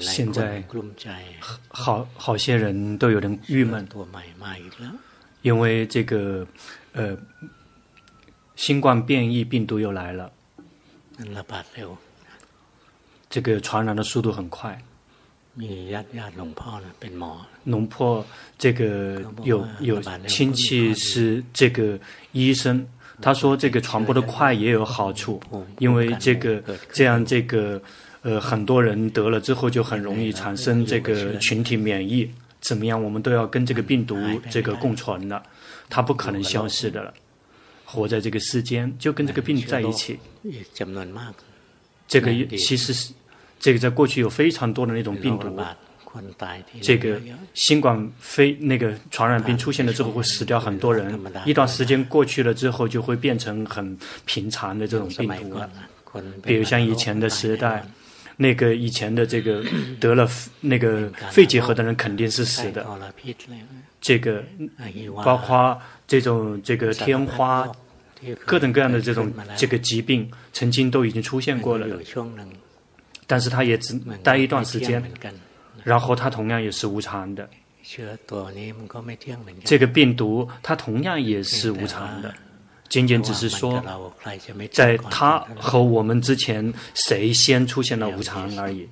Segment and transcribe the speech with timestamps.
[0.00, 0.64] 现在
[1.68, 3.86] 好好些人都有点郁闷，
[5.42, 6.46] 因为这个
[6.92, 7.14] 呃
[8.56, 10.32] 新冠变异病毒又来了，
[13.28, 14.80] 这个传染的速度很快。
[17.64, 18.24] 龙婆
[18.56, 21.98] 这个有有亲戚是这个
[22.32, 22.86] 医生，
[23.20, 25.42] 他说这个传播的快也有好处，
[25.78, 27.82] 因为这个这样这个。
[28.22, 32.30] 呃，很多人得了之后就很容易产生这个群体免疫，
[32.60, 33.02] 怎么样？
[33.02, 34.16] 我们都要跟这个病毒
[34.48, 35.42] 这个共存了，
[35.90, 37.12] 它不可能消失的了，
[37.84, 40.20] 活在这个世间就跟这个病在一起。
[42.06, 43.12] 这个其实是
[43.58, 45.60] 这个在过去有非常多的那种病毒，
[46.80, 47.20] 这个
[47.54, 55.68] 新冠非那个传染病出现了之后会死掉很多人，一段时间过去了之后就会变成很平常的这种病毒了，
[56.44, 57.84] 比如像以前的时代。
[58.42, 59.62] 那个以前的这个
[60.02, 60.28] 得了
[60.60, 62.84] 那个肺结核的人肯定是死的，
[64.00, 64.44] 这个
[65.24, 67.70] 包括这种这个天花，
[68.44, 71.86] 各种各样的这种这个疾病曾经都已经出现过了，
[73.28, 75.02] 但是它也只待一段时间，
[75.84, 77.48] 然后它同样也是无常的，
[79.64, 82.34] 这个病毒它同样也是无常的。
[82.92, 83.82] 仅仅只是说，
[84.70, 88.86] 在他和我们之前，谁先出现了无常而已。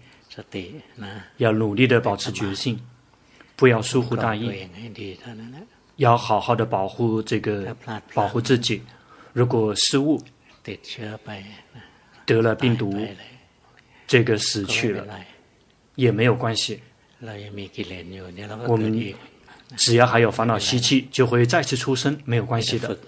[1.37, 2.81] 要努力的保持决心，
[3.57, 4.67] 不要疏忽大意，
[5.97, 7.77] 要好好的保护这个
[8.15, 8.81] 保护自己。
[9.35, 10.19] 如果失误，
[12.25, 13.07] 得了病毒，
[14.07, 15.05] 这个死去了
[15.95, 16.81] 也没有关系。
[18.67, 19.15] 我们
[19.77, 22.99] 只要还有烦恼 习气，就会再次出生，没有关系的。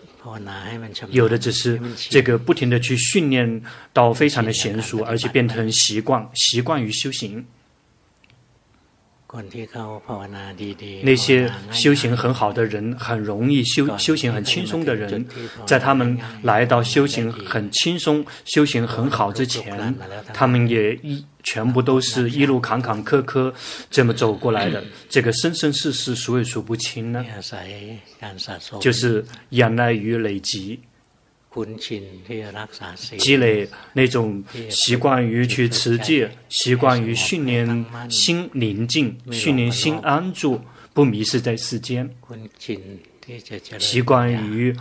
[1.10, 7.44] 有的只是这个不停的去训练到非常的娴熟，而且变成习惯，习惯于修行。
[11.02, 15.26] 那些修行很好的人，很容易修修行很轻松的人，
[15.66, 19.94] 在他们来到修行很轻松、修行很好之前，
[20.34, 23.52] 他们也一全部都是一路坎坎坷坷
[23.90, 24.82] 这么走过来的。
[25.08, 27.24] 这个生生世世数也数不清呢，
[28.80, 30.80] 就是仰赖于累积。
[33.18, 40.58] 积累那种习惯于去持戒，习惯于训练心宁静，训练心安住，
[40.94, 42.08] 不迷失在世间。
[43.78, 44.74] 习惯于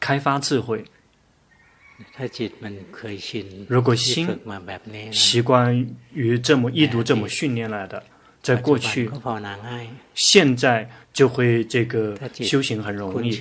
[0.00, 0.82] 开发智慧。
[3.68, 4.28] 如果心
[5.12, 8.02] 习惯于这么一读这么训练来的，
[8.42, 9.10] 在过去、
[10.14, 13.40] 现在就会这个修行很容易。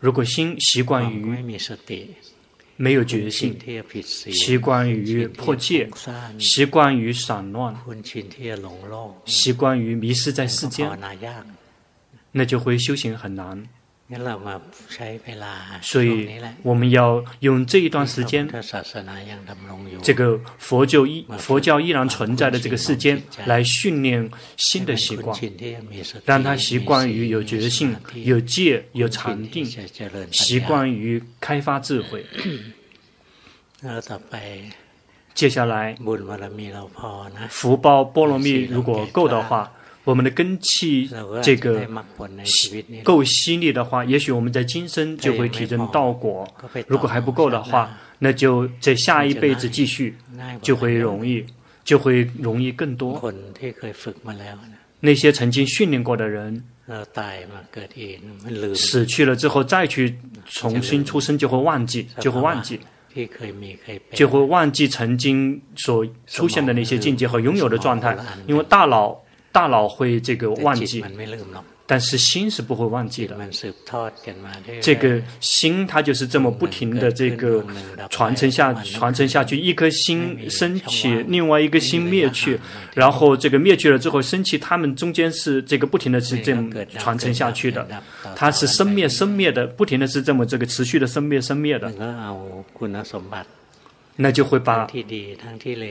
[0.00, 1.58] 如果心习惯于
[2.76, 3.58] 没有觉性，
[4.30, 5.90] 习惯于破戒，
[6.38, 7.74] 习惯于散乱，
[9.24, 10.88] 习惯于迷失在世间，
[12.30, 13.66] 那就会修行很难。
[15.82, 16.30] 所以
[16.62, 18.48] 我们要用这一段时间，
[20.02, 25.38] 这个佛教依佛教依然存在的这个世间，来训练新的习惯，
[26.24, 29.66] 让他习惯于有觉性、有戒、有禅定，
[30.32, 32.24] 习惯于开发智慧。
[35.34, 35.94] 接下来，
[37.50, 39.70] 福报波罗蜜如果够的话。
[40.08, 41.10] 我们的根气
[41.42, 41.86] 这个
[43.04, 46.46] 够犀利的话，也许我们在今生就会体证道果；
[46.86, 50.16] 如果还不够的话，那就在下一辈子继续，
[50.62, 51.44] 就会容易，
[51.84, 53.22] 就会容易更多。
[55.00, 56.64] 那些曾经训练过的人，
[58.74, 62.80] 死去了之后再去重新出生，就会忘记，就会忘记，
[64.14, 69.22] 就会忘记曾经所出现的那些境界和拥有的状态，因为大脑。
[69.58, 71.04] 大脑会这个忘记，
[71.84, 73.36] 但是心是不会忘记的。
[74.80, 77.64] 这个心它就是这么不停的这个
[78.08, 82.56] 传承下传承下去，一颗心升起，另外一个心灭去，
[82.94, 87.84] 然后这个灭去了之后升起，它们中间是这个不停的是这么传承下去的，
[88.36, 91.92] 它是生灭生灭的，不停的是这么这个持续的生灭生灭的。
[94.20, 94.84] 那就会把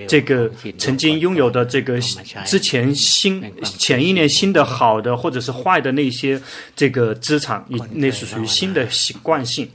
[0.06, 1.98] 这个曾经拥有的这个
[2.46, 6.40] 之前新前一年新的好的或者是坏的那些
[6.76, 9.70] 这个资产，那是属于新的习惯性。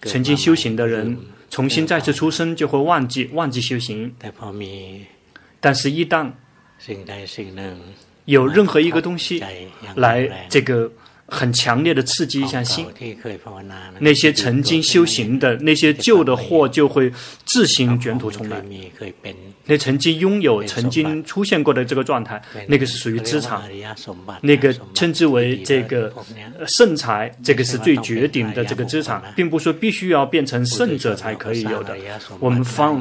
[0.00, 1.16] 曾经修行的人
[1.50, 4.10] 重新再次出生就会忘记忘记修行。
[5.60, 6.32] 但是，一旦
[8.24, 9.44] 有任何一个东西
[9.94, 10.90] 来这个
[11.26, 12.86] 很强烈的刺激一下心，
[14.00, 17.10] 那些曾经修行的那些旧的货就会
[17.44, 18.62] 自行卷土重来。
[19.64, 23.62] 那曾经拥有、曾经出现过的这个状态，那个是属于资产，
[24.42, 26.12] 那个称之为这个
[26.66, 31.96] 圣财，这个是最绝顶的这个资产，并不是说必须要变成圣者才可以有的。
[32.40, 33.00] 我们凡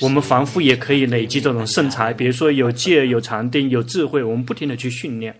[0.00, 5.34] 我们凡夫也可以累积这种圣财，比如说有戒、有禅定、有智慧，我们不停的去训练。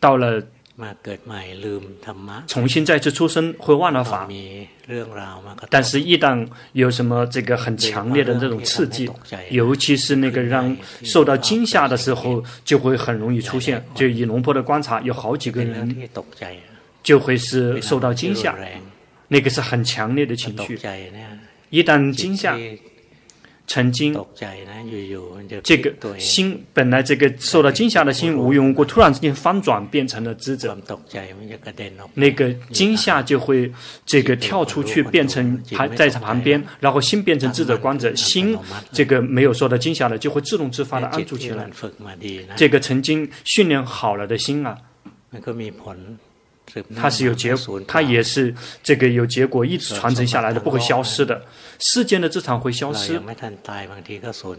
[0.00, 0.42] 到了
[2.46, 4.26] 重新再次出生会忘了法，
[5.68, 9.08] 但是，一旦有什么这个很强烈的这种刺激，
[9.50, 10.74] 尤其是那个让
[11.04, 13.84] 受到惊吓的时候，就会很容易出现。
[13.94, 16.08] 就以龙婆的观察，有好几个人
[17.02, 18.56] 就会是受到惊吓，
[19.28, 20.80] 那个是很强烈的情绪。
[21.68, 22.56] 一旦惊吓。
[23.70, 24.12] 曾经，
[25.62, 30.76] 这个心本来这个受到惊吓的心无缘无故突然之间翻转变成了智者，
[32.14, 33.72] 那个惊吓就会
[34.04, 38.58] 这个跳出去变成还在旁边，然后心变成智者观者，心
[38.90, 41.70] 这个没有受到惊吓的就会自动自发的安住起来。
[42.56, 44.76] 这个曾经训练好了的心啊。
[46.96, 51.40] 它是有结果，它也是这个有结果，一直传承下来的，不会消失的。
[51.78, 53.18] 世间的资产会消失，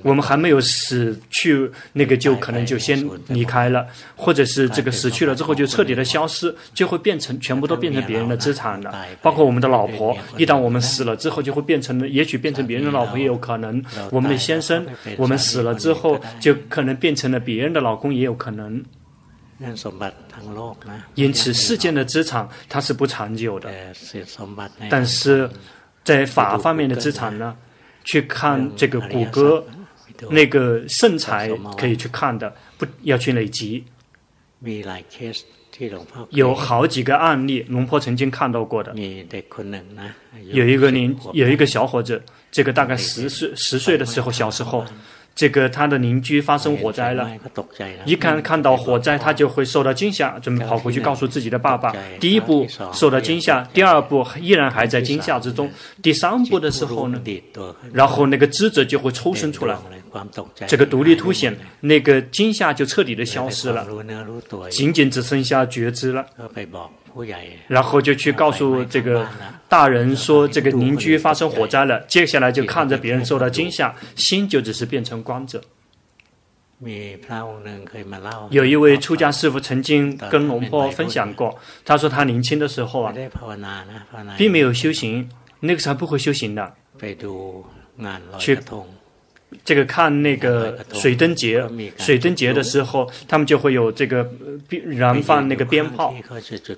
[0.01, 3.85] 我们还没有死去，那个就可能就先离开了，
[4.15, 9.05] 或者是这个死去了之后就彻底的消失，就会变成全部都变成别人的资产了。
[9.21, 13.83] 包括我们的老婆，一旦我们死了之后，就会变成了，也许变成别人的老婆也有可能。
[14.09, 14.83] 我们的先生，
[15.15, 18.83] 我们死了之后，就可能变成了别人的老公也有可能。
[21.13, 23.69] 因此，世间的资产它是不长久的，
[24.89, 25.47] 但是
[26.03, 27.55] 在法方面的资产呢，
[28.03, 29.63] 去看这个谷歌，
[30.29, 33.83] 那个圣财可以去看的，不要去累积。
[36.29, 38.93] 有好几个案例，龙婆曾经看到过的。
[40.51, 42.21] 有一个年，有一个小伙子，
[42.51, 44.83] 这个大概十岁十岁的时候，小时候。
[45.33, 47.31] 这个他的邻居发生火灾了，
[48.05, 51.95] 一看看到火灾，他就会受到惊吓，准备跑回去告诉自己的爸爸。
[52.19, 57.19] 第一步受到惊吓，第二步依然还在惊吓之中，第三步的时候呢，
[57.91, 59.75] 然后那个知者就会抽身出来，
[60.67, 63.87] 这个独立凸显，那个惊吓就彻底的消失了，
[64.69, 66.25] 仅仅只剩下觉知了。
[67.67, 69.27] 然后就去告诉这个
[69.67, 71.99] 大人说，这个邻居发生火灾了。
[72.07, 75.61] 接下来就看着别人受到惊吓，心就只是变成光者。
[78.49, 81.55] 有一位出家师傅曾经跟龙婆分享过，
[81.85, 83.13] 他说他年轻的时候啊，
[84.37, 85.29] 并没有修行，
[85.59, 86.73] 那个时候不会修行的，
[88.39, 88.57] 去。
[89.63, 91.63] 这个看那个水灯节，
[91.97, 94.27] 水灯节的时候，他们就会有这个
[94.85, 96.15] 燃放那个鞭炮，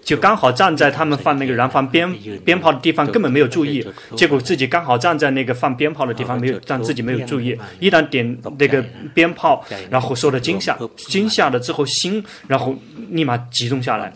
[0.03, 2.13] 就刚好站在他们放那个燃放鞭
[2.44, 3.85] 鞭炮的地方，根本没有注意，
[4.15, 8.83] 结果自己刚好站在那个放鞭炮的地方，没有让自己没有注意，一旦点那个
[9.13, 12.75] 鞭炮，然后受到惊吓，惊吓了之后心，然后
[13.09, 14.12] 立马集中下来，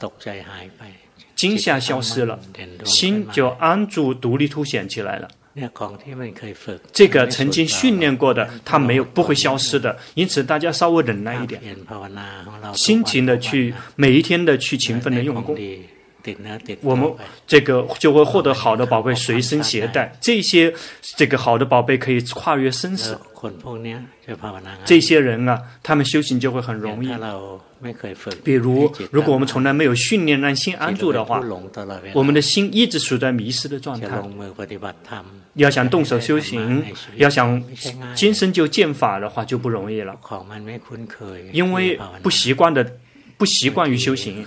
[1.35, 2.37] 惊吓消失了，
[2.83, 5.27] 心就安住独立凸显起来了。
[6.93, 11.61] 这个曾经训练过的，它没有不会消失的，因此大家稍微忍耐一点，
[12.73, 15.57] 辛勤的去每一天的去勤奋的用功，
[16.81, 17.11] 我们
[17.45, 20.73] 这个就会获得好的宝贝随身携带，这些
[21.15, 23.17] 这个好的宝贝可以跨越生死。
[24.83, 27.09] 这些人啊，他们修行就会很容易。
[28.43, 31.39] 比如，如果我们从来没有训练让心安住的话，
[32.13, 34.07] 我们的心一直处在迷失的状态。
[35.53, 36.83] 要想动手修行，
[37.15, 37.63] 要想
[38.15, 40.15] 今生就见法的话，就不容易了。
[41.51, 42.83] 因为不习惯的。
[43.37, 44.43] 不习惯于修行，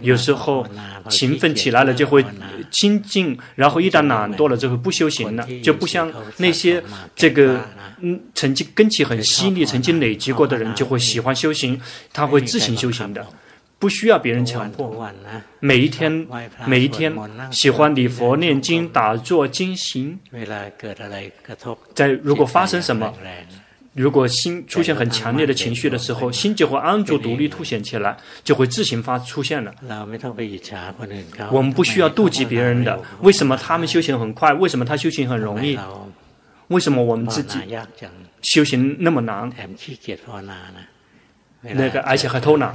[0.00, 0.64] 有时候
[1.10, 2.24] 勤奋起来了就会
[2.70, 6.80] 精进，然后一旦懒惰了就会不修行了，就不像那些
[7.16, 7.60] 这个
[8.00, 11.80] 嗯曾经根基很犀利、曾经累积过的人就会喜欢修行，
[12.12, 13.26] 他会自行修行的，
[13.80, 15.12] 不需要别人强迫。
[15.58, 16.26] 每一天
[16.64, 17.12] 每一天
[17.50, 20.16] 喜欢礼佛、念经、打坐、经行，
[21.92, 23.12] 在如果发生什么。
[23.98, 29.74] 如果心出现很强烈的情绪的时候，心就会安住、独立凸显起来，就会自行发出现了。
[31.50, 34.54] 我们不需要妒忌别人的，为什么他们修行很快？
[34.54, 35.76] 为什么他修行很容易？
[36.68, 37.58] 为什么我们自己
[38.40, 39.50] 修行那么难？
[41.60, 42.72] 那个，而且还偷懒。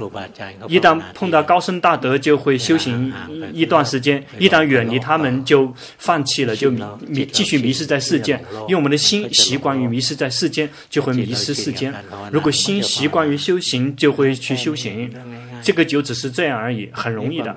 [0.68, 3.10] 一旦碰到高僧大德，就会修行
[3.52, 8.38] 一段时间；一旦远离他们，就放弃了，就迷迷继续迷失在世间。
[8.62, 11.94] 因为我们的心习惯于迷失在世间，就会迷失世间。
[12.30, 15.10] 如果心习惯于修行，就会去修行。
[15.62, 17.56] 这个就只是这样而已，很容易的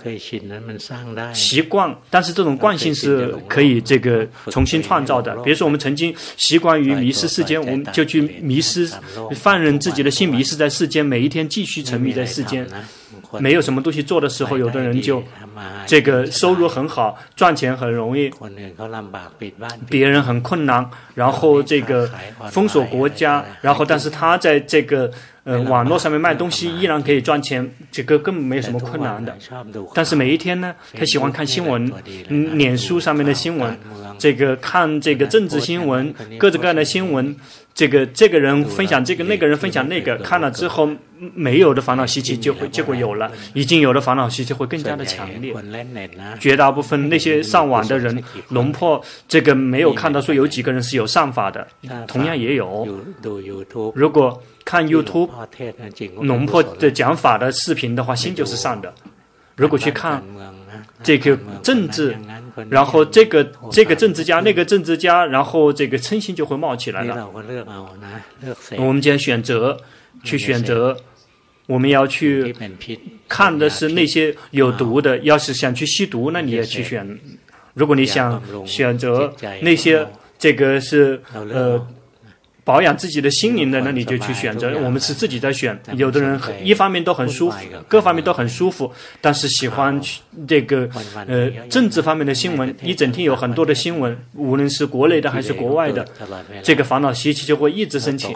[1.34, 1.94] 习惯。
[2.10, 5.36] 但是这种惯性是可以这个重新创造的。
[5.44, 8.90] 比如说，我们曾经习惯于迷失世间，我们就去迷失，
[9.36, 11.17] 放任自己的心迷失在世间。
[11.18, 12.68] 每一天继续沉迷在世间，
[13.40, 15.24] 没有什么东西做的时候，有的人就
[15.88, 18.32] 这个收入很好，赚钱很容易，
[19.90, 22.08] 别人很困难，然后这个
[22.52, 25.12] 封锁国家，然后但是他在这个。
[25.48, 29.34] 呃，网络上面卖东西依然可以赚钱，这个根本没有什么困难的。
[29.94, 31.90] 但是每一天呢，他喜欢看新闻，
[32.28, 33.80] 嗯，脸书上面的新闻，
[34.20, 37.34] 这个看这个政治新闻，各种各样的新闻，
[37.78, 40.90] 这个这个人分享这个，那个人分享那个，看了之后
[41.36, 45.54] 没有的烦恼习气就会结果有了，已经有的烦恼习气会更加的强烈。
[46.40, 51.68] 绝大部分那些上网的人，龙破这个没有看到说有几个人是有上法的，
[52.08, 52.88] 同样也有。
[53.94, 55.30] 如果看 YouTube
[56.16, 58.92] 龙破的讲法的视频的话，心就是善的。
[59.56, 60.24] 如果去看
[61.04, 62.18] 这个政治，
[62.70, 67.30] 然后这个这个政治家那个政治家，然后这个称心就会冒起来了。
[68.78, 69.78] 我们将选择
[70.24, 70.98] 去选择，
[71.66, 72.56] 我们要去
[73.28, 75.18] 看的是那些有毒的。
[75.20, 77.20] 要是想去吸毒，那你也去选。
[77.74, 80.08] 如果你想选择那些
[80.40, 81.88] 这个是呃。
[82.68, 84.78] 保养自己的心灵的，那你就去选择。
[84.84, 85.80] 我们是自己在选。
[85.96, 87.58] 有的人一方面都很舒服，
[87.88, 89.98] 各方面都很舒服，但是喜欢
[90.46, 90.90] 这个
[91.26, 96.06] 呃政治方面的新闻，一整天有很多的新闻，无论是国内的还是国外的，
[96.62, 98.36] 这个烦恼习气就会一直升起。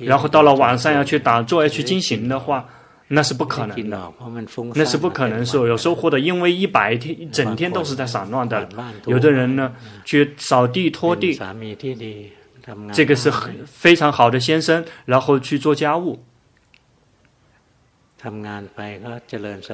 [0.00, 2.66] 然后到了晚上要去打坐要去进行的话，
[3.08, 4.12] 那是不可能的，
[4.74, 8.66] 那是不可能说有收获的，因为一百天一整天都是在散乱的。
[9.04, 9.74] 有的人呢
[10.06, 11.38] 去扫地拖地。
[12.92, 16.22] 这个是很非常好的先生，然后去做家务，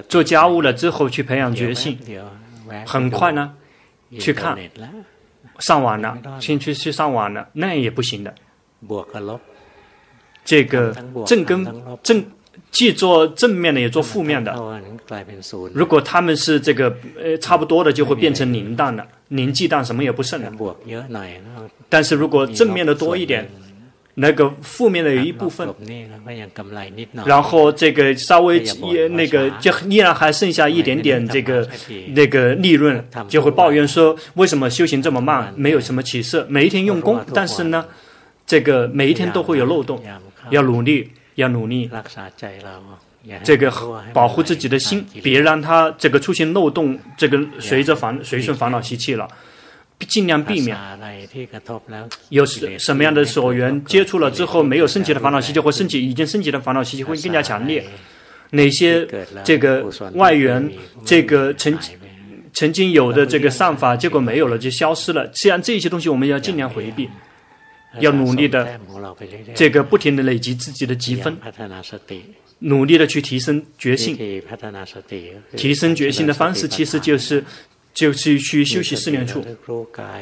[0.08, 1.98] 做家务了之后去培养觉性，
[2.86, 3.54] 很快呢，
[4.18, 4.58] 去看，
[5.58, 8.34] 上网了，先去去上网了，那也不行的。
[10.44, 10.94] 这个
[11.26, 11.64] 正跟
[12.02, 12.24] 正。
[12.80, 14.50] 既做正面的，也做负面的。
[15.74, 20.50] 如果他们是这个呃差不多的，就会变成零蛋了，零鸡蛋什么也不剩了。
[21.90, 23.46] 但是如果正面的多一点，
[24.14, 25.68] 那个负面的有一部分，
[27.26, 28.60] 然后这个稍微
[28.94, 31.68] 也那个就依然还剩下一点点这个
[32.14, 37.84] 那个利润，就会抱怨说为什么修行这么慢，没有什么起色，每一天用功，但是呢，
[38.46, 40.02] 这个每一天都会有漏洞，
[40.48, 41.10] 要努力。
[41.40, 41.90] 要努力，
[43.42, 43.70] 这个
[44.12, 49.28] 保护自己的心，别让它这个出现漏洞，这个随着烦随顺烦恼习气了，
[50.08, 50.76] 尽量避免。
[52.30, 57.84] 有什什么样的所缘接触了之后，没有升级的烦恼习气或升级已经升级的烦恼习气会更加强烈。
[58.52, 59.06] 哪些
[59.44, 60.70] 这个外缘，
[61.04, 61.78] 这个曾
[62.52, 65.30] 曾经有的这个善法，结果没有了就消失了。
[65.32, 67.08] 像这些东西，我们要尽量回避。
[67.98, 68.78] 要努力的，
[69.54, 71.36] 这个不停的累积自己的积分，
[72.60, 74.16] 努力的去提升觉性。
[75.56, 77.44] 提升觉性的方式其实就是，
[77.92, 79.44] 就是去休息四年处，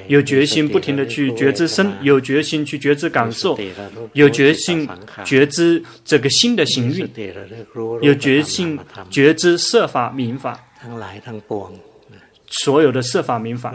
[0.06, 3.58] 有决心不停的去觉知身，有决心去觉知感受，
[4.14, 4.88] 有决心
[5.24, 7.06] 觉知这个心的行运，
[8.00, 8.78] 有决心
[9.10, 10.58] 觉知色法名法。
[12.50, 13.72] 所有的设法名法，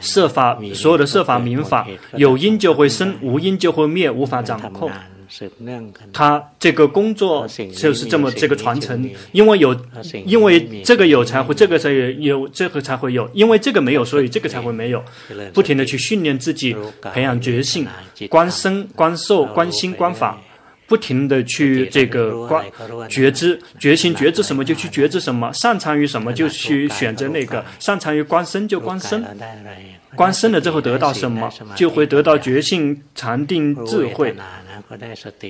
[0.00, 4.90] 设法所有的设法名法，有因就会生，无因就会灭，无法掌控。
[6.12, 9.76] 他这个工作就是这么这个传承，因为有，
[10.24, 15.02] 因为这个有才会这个才有，有这个才会有，因为这个没有，所以这个才会没有。
[15.52, 16.76] 不停的去训练自己，
[17.12, 17.84] 培养觉性，
[18.30, 20.38] 观身、观受、观心、观法。
[20.86, 22.64] 不停的去这个观
[23.08, 29.24] 觉知觉心觉知什么就去觉知什么，擅长于什么就去选择那个，擅长于观身就观身，
[30.14, 34.34] 观身了之后得到什么就会得到觉性禅定智慧，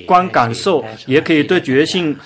[0.05, 2.17] 观感受也可以对觉性。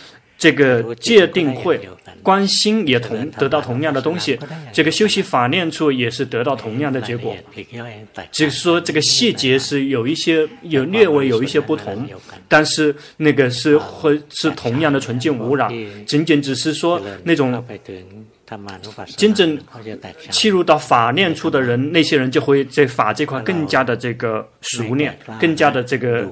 [0.41, 1.79] 这个界定会
[2.23, 4.39] 观心也同得到同样的东西，
[4.73, 7.37] 这个修习法念处也是得到同样的结果，
[8.31, 12.09] 只是说这个细节是有一些有略微有一些不同，
[12.47, 15.71] 但是那个是会是同样的纯净无染，
[16.07, 17.63] 仅仅只是说那种
[19.17, 19.59] 真正
[20.29, 26.31] 切入到法念处的人，那些人就会在法这块更加的这个熟练，更加的这个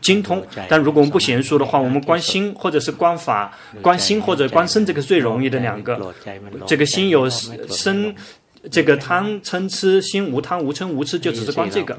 [0.00, 0.44] 精通。
[0.68, 3.52] 但如果我们不娴熟的话，我们观心或者是观法、
[3.82, 6.14] 观心或者观身，这个最容易的两个。
[6.66, 8.14] 这个心有生。
[8.70, 11.96] 这个贪嗔痴心无贪无嗔无痴，就只是观这个。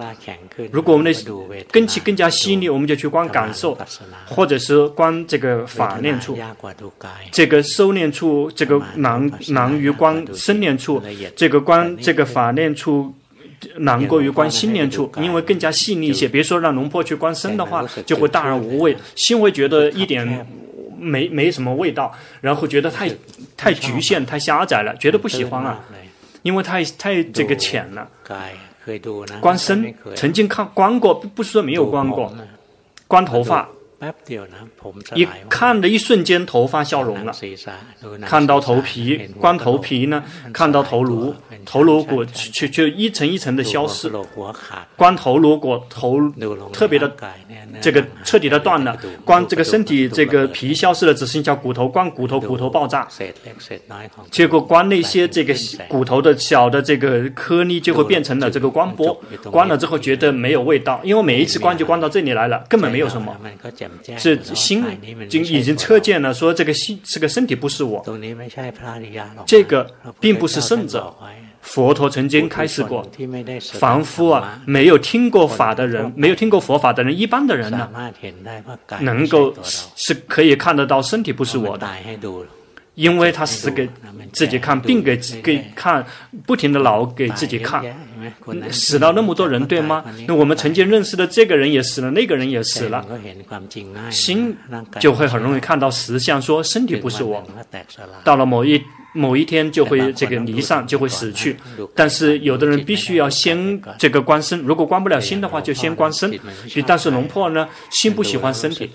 [0.72, 3.78] 如果我们的根气更加细腻，我们就去观感受，
[4.26, 6.38] 或者是观这个法念处。
[7.32, 11.02] 这个收念处，这个难难于观身念处，
[11.36, 13.14] 这个观这个法念处
[13.78, 16.28] 难过于观心念处，因为更加细腻一些。
[16.28, 20.46] 比如说让龙婆去观身的话，就会大而无味，心会觉得一点
[20.98, 23.10] 没没什么味道，然后觉得太
[23.56, 25.80] 太局限、太狭窄了，觉得不喜欢啊。
[26.42, 28.08] 因为太太这个浅了，
[29.42, 32.34] 光身曾经看光过，不是说没有光过，
[33.08, 33.68] 光头发。
[35.14, 37.34] 一看的一瞬间，头发消融了，
[38.26, 44.10] 看到头皮，光头皮呢，看到头颅，头颅骨就就一层一层的消失，
[44.96, 46.18] 光头颅骨头
[46.72, 47.14] 特别的
[47.82, 53.06] 这个彻底的断了，光这个身体这个皮消失了，只剩下骨头，光骨头骨头爆炸，
[54.32, 55.54] 结果光那些这个
[55.90, 63.36] 骨头的小的这个颗粒就会变成了这个光波，光了之后觉得没有味道，因为每一次光就光到这里来了，根本没有什么。
[64.18, 64.84] 这心
[65.30, 68.04] 经已经测见了，说这个心这个身体不是我，
[69.46, 71.14] 这个并不是圣者。
[71.62, 73.06] 佛陀曾经开示过，
[73.74, 77.90] 凡夫啊，没有听过法的人，没有听过佛法的人，一般的人呢，
[79.02, 79.54] 能够
[79.96, 81.86] 是可以看得到身体不是我的。
[83.00, 83.88] 因为他死给
[84.34, 86.06] 自己看，病给给看，
[86.46, 87.82] 不停的老给自己看，
[88.70, 90.04] 死了那么多人，对吗？
[90.28, 93.06] 那我们曾经认识的这个人也死了，那个人也死了，
[94.12, 94.54] 心
[95.00, 97.42] 就会很容易看到实相，说身体不是我。
[98.26, 101.56] 到了某一某一天就会这个离散，就会死去。
[101.96, 106.38] 但是有的人必须要先这个观身，如果观不了心的话，就先观身。
[106.86, 108.92] 但是龙婆呢，心不喜欢身体，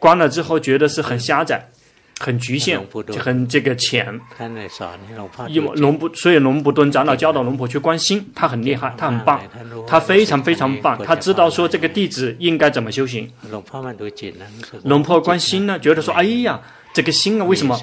[0.00, 1.64] 观了之后觉得是很狭窄。
[2.18, 4.20] 很局限，就很这个浅。
[5.48, 9.40] 因为龙布，所以龙布顿长老教导龙婆去观心，他很厉害，他很棒，
[9.86, 13.30] 他非常非常棒，他知道说这个弟子应该怎么修行。
[14.84, 16.60] 龙婆观心呢，觉得说，哎呀，
[16.94, 17.78] 这个心啊，为什么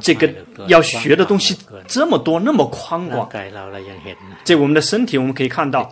[0.00, 0.30] 这个
[0.68, 1.56] 要学的东西
[1.88, 3.28] 这么多，那么宽广？
[4.44, 5.90] 这我们的身体我们可以看到。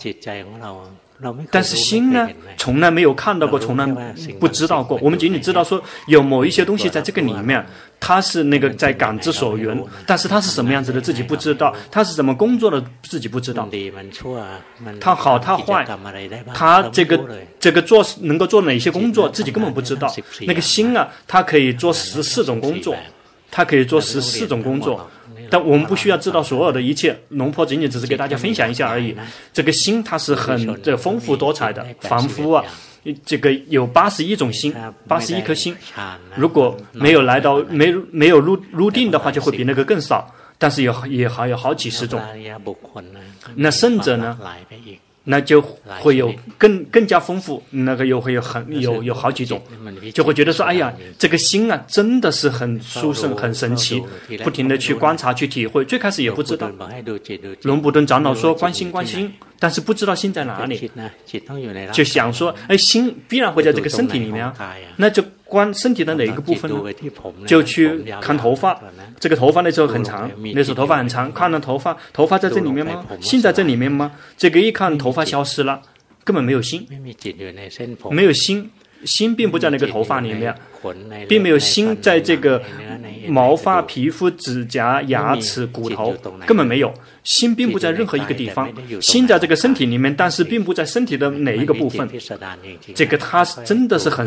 [1.50, 3.86] 但是心呢，从来没有看到过，从来
[4.38, 4.98] 不知道过。
[5.02, 7.64] 我们仅仅知道说有某一些东西在这个里面，
[7.98, 13.68] 它是那个在感知所缘，但是它是什么样子的自己不知道，它是怎么工作的自己不知道。
[15.00, 15.86] 它好它坏，
[16.54, 17.20] 它这个
[17.58, 20.12] 这个做能够做哪些工作自己根本不知道。
[20.46, 22.96] 那个心啊，它可以做十四种工作，
[23.50, 25.10] 它可以做十四种工作。
[25.50, 29.14] 但我们不需要知道所有的一切，龙婆仅仅只是给大家分享一下而已。
[29.52, 32.64] 这个心它是很这丰富多彩的，凡夫啊，
[33.24, 34.74] 这个有八十一种心，
[35.08, 35.76] 八十一颗心。
[36.36, 40.32] 如果没有来到没没有入入定的话，就会比那个更少。
[40.62, 42.20] 但是有也还有好几十种。
[43.54, 44.38] 那圣者呢？
[45.30, 45.62] 那就
[46.00, 49.62] 会有更更加丰富，那个又会有很有有好几种，
[50.12, 54.02] 就会觉得说，哎呀，这个心啊，真的是很殊胜、很神奇，
[54.42, 55.84] 不停的去观察、去体会。
[55.84, 56.70] 最开始也不知道，
[57.62, 60.90] 龙布顿长老说关心关心，但是不知道心在哪里，
[61.92, 64.54] 就想说，哎，心必然会在这个身体里面啊，
[64.96, 65.24] 那就。
[65.50, 66.78] 观身体的哪一个部分呢？
[67.44, 68.80] 就去看头发，
[69.18, 73.04] 这个头发那时候很长，那时候头发很长，看了头发，头发在这里面吗？
[73.20, 74.12] 心在这里面吗？
[74.36, 75.82] 这个一看头发消失了，
[76.22, 76.86] 根本没有心，
[78.10, 78.70] 没有心。
[79.04, 80.54] 心并不在那个头发里面，
[81.28, 82.62] 并没有心在这个
[83.28, 86.14] 毛发、皮肤、指甲、牙齿、骨头，
[86.46, 86.92] 根本没有。
[87.22, 92.08] 心并不在任何一个地方，心在这个身体里面，但是并不在身体的哪一个部分。
[92.94, 94.26] 这个它真的是很，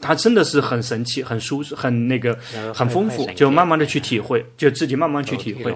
[0.00, 2.38] 它真的是很神奇、很舒适、很那个、
[2.72, 3.26] 很丰富。
[3.32, 5.74] 就慢慢的去体会，就自己慢慢去体会。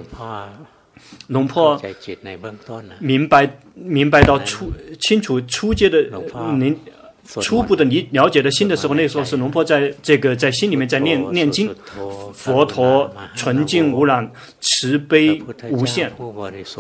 [1.27, 1.81] 龙婆
[3.01, 6.09] 明白明白到初清楚初阶的
[6.57, 6.79] 您。
[7.25, 11.73] 初步的你了解的心的时候，那时候是龙婆在这个在心里面在念念经，
[12.35, 14.29] 佛陀纯净无染，
[14.61, 16.11] 慈悲无限，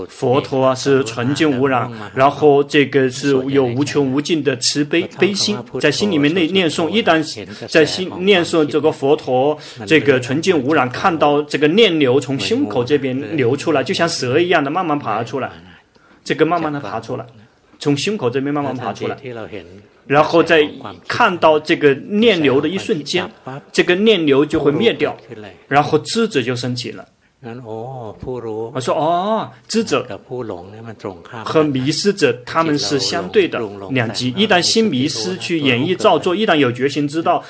[0.08, 7.22] 佛陀啊是纯净无染，然后这个是有无穷无尽的慈悲悲心，在心里面念念诵，一旦
[7.68, 15.50] 在心念诵这个佛陀这个纯净无染，看到这个念流从胸口这边流出来，就像蛇一样的慢慢爬出来，
[16.24, 17.24] 这个慢慢的爬出来，
[17.78, 19.16] 从胸口这边慢慢爬出来。
[20.06, 20.68] 然后在
[21.06, 23.28] 看到这个念流的一瞬间，
[23.72, 25.16] 这个念流就会灭掉，
[25.68, 27.06] 然后智者就升起了，
[27.64, 30.20] 我说哦，智者
[31.44, 33.60] 和迷失者他们是相对的
[33.90, 34.30] 两极。
[34.30, 37.42] 一旦心迷失去演绎造作，一旦有决心知道。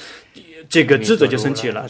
[0.73, 1.87] 这个知者就生气了，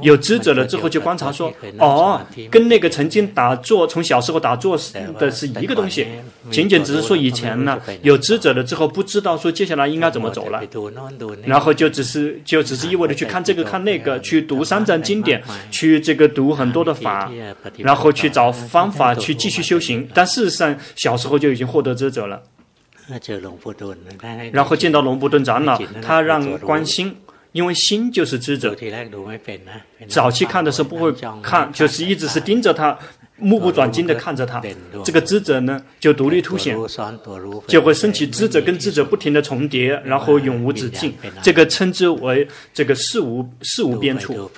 [0.00, 2.18] 有知者了之后就观察说，哦，
[2.50, 4.74] 跟那个曾经打坐，从小时候打坐
[5.18, 6.06] 的是一个东西，
[6.50, 10.62] 仅仅只是说以前呢，有知者了之后不知道说接下来应该怎么走了，
[11.44, 17.30] 然后就只是就只是一味的去看这个看那个，去读三藏经典，去这个读很多的法，
[17.76, 22.40] 然后去找方法去继续修行，但事实上小时候就已经获得知者了，
[24.52, 27.14] 然后见到龙布顿长老，他让观心。
[27.52, 28.74] 因为心就是智者，
[30.08, 31.12] 早期看的时候不会
[31.42, 32.98] 看，就是一直是盯着他，
[33.36, 34.62] 目不转睛地看着他。
[35.04, 36.76] 这个智者呢，就独立凸显，
[37.66, 41.14] 就会升起智者跟智者不停地重叠，然后永无止境。
[41.42, 44.50] 这个称之为这个事无事无边处，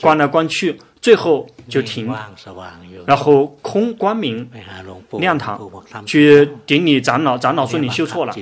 [0.00, 0.76] 观来观去。
[1.00, 2.12] 最后就停，
[3.06, 4.48] 然后空光明
[5.12, 5.60] 亮堂，
[6.04, 8.34] 去顶礼长老，长老说你修错了，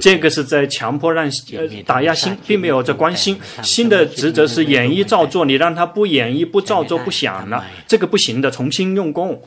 [0.00, 3.38] 这个是在强迫让呃打压心，并没有在关心。
[3.62, 9.40] 心的职责是演绎造作，你让他不演绎、不造作、不想了，这个不行的，重新用功。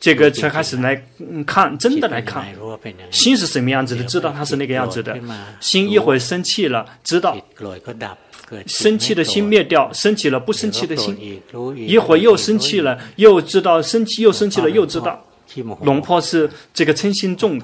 [0.00, 1.02] 这个才开始来
[1.46, 2.46] 看，真的来看，
[3.10, 5.18] 心是什么样子的，知道它是那个样子的。
[5.60, 7.36] 心一会儿生气了，知道。
[8.66, 11.16] 生气的心灭掉，升起了不生气的心。
[11.76, 15.24] 一会儿又生气了，又知道生气，又生气了，又知道。
[15.82, 17.60] 龙婆是这个嗔心重，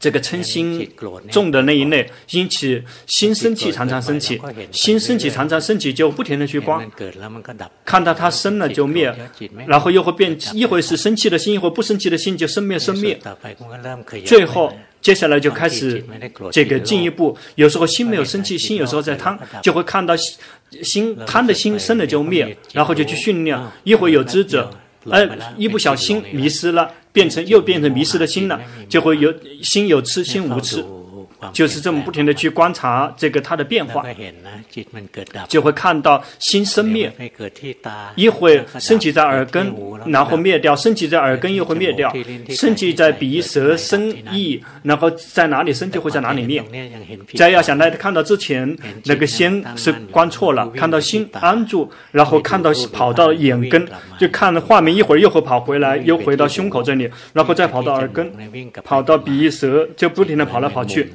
[0.00, 0.88] 这个嗔心
[1.30, 6.88] 重的那一类，因此心生气常常生气，心生气常常生气，就不停的去观，
[7.84, 9.12] 看到它生了就灭，
[9.66, 13.18] 然后又会变，一会儿是生气的心，一会儿不生气的心就生灭生灭，
[14.24, 14.72] 最后。
[15.08, 16.04] 接下来就开始
[16.52, 20.14] 这个进一步，有时候心没有生气，心有时候在贪，就会看到
[20.82, 23.58] 心贪的心生了就灭，然后就去训练。
[23.84, 24.70] 一会有知者，
[25.08, 30.84] 哎，一不小心迷失了，变成又变成迷失的心了，就会有心有痴，心无痴。
[31.52, 34.04] 就是这么不停的去观察这个它的变化，
[35.48, 37.12] 就会看到心生灭，
[38.16, 39.72] 一会升起在耳根，
[40.06, 42.10] 然后灭掉；升起在耳根又会灭掉；
[42.54, 46.62] 升起在鼻舌身意，然后在哪里生就会在哪里灭。
[47.34, 58.32] 再要想来看到之前那个心是观错了，看到心安住，然后看到跑到眼根，就看了画面，一会儿又会跑回来，又回到胸口这里，然后再跑到耳根，
[58.82, 61.12] 跑到鼻舌，就不停的跑来跑去。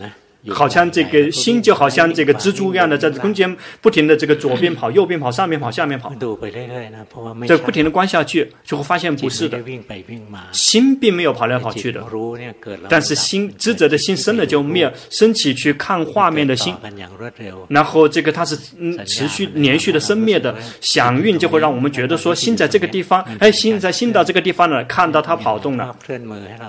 [0.49, 6.12] 好像这个心就好像这个蜘蛛一样的在中间不停的这个左边跑右边跑上面跑下面跑，
[7.47, 9.60] 这不停的观下去就会发现不是的，
[10.51, 12.03] 心并没有跑来跑去的，
[12.89, 15.73] 但是心知者的心生了就灭，升起去。
[15.73, 16.73] 看画面的心，
[17.67, 25.93] 然后这个它是嗯持续连续的生灭的响运就会让我们觉得说心在这个地方，哎心在心到这个地方了，看到它跑动了，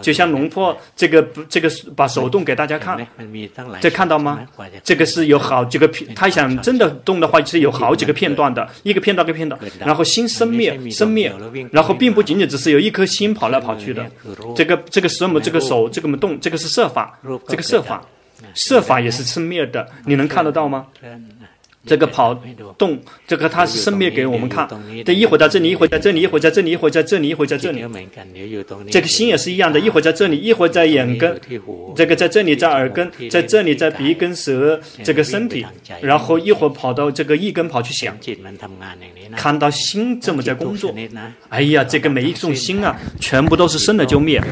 [0.02, 2.98] 就像龙婆这个这个把手动给大家看。
[3.80, 4.40] 这看到吗？
[4.82, 11.32] 这个是有好几个片，他想真的动的话，是有好几个片段的，一个片段一个片段，然后心生灭，生灭，
[11.70, 14.04] 然后并不仅仅只是有一颗心跑来跑去的，
[14.56, 18.02] 这个这个什么这个手这个么动，这个是设法，这个设法，
[18.54, 20.86] 设法也是生灭的，你能看得到吗？
[21.86, 22.34] 这个跑
[22.78, 24.68] 动，这个它是生灭给我们看。
[25.04, 27.84] 这一会在这里，一会在这里，一会在这里，一会在这里，一会在这里。
[28.90, 31.38] 这个心也是一样的，一会在这里，一会在眼根，
[31.94, 35.64] 这个在这里在耳根，在这里在鼻根舌这个身体，
[36.00, 38.16] 然后一会跑到这个一根跑去想，
[39.36, 40.94] 看到心这么在工作。
[41.50, 44.42] 哎呀，这个每一种心啊，全部都是生了就灭。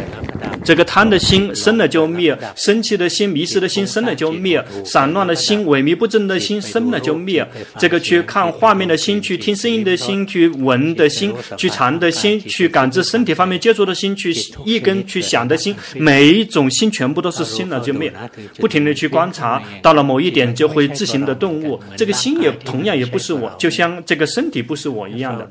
[0.64, 7.21] 这个贪的心生了就灭，生气的心、迷失的心生了就灭，散乱的心、萎靡不振的心生了就灭。
[7.22, 7.46] 灭
[7.78, 18.12] 这个去看画面的心，去听声音的心，去闻的心，去尝的心，去感知身体方面接触的心，去一根去想的心，每一种心全部都是心了就灭，
[18.58, 21.78] 不停的去观察，到了某一点就会自行的顿悟。
[21.96, 25.48] 这个心也同样也不是我，就像这个身体不是我一样的，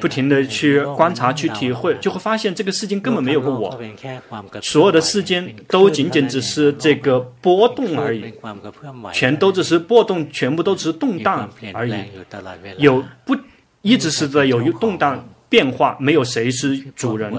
[0.00, 3.78] 不停的去观察去体会，就会发现这个世间根本没有个我，
[4.62, 8.24] 所有的世间都仅仅只是这个波动而已，
[9.12, 10.61] 全都只是波动，全部。
[10.62, 11.94] 都只是动荡而已，
[12.78, 13.36] 有不
[13.82, 17.30] 一直是在有动荡变化，没有谁是主人。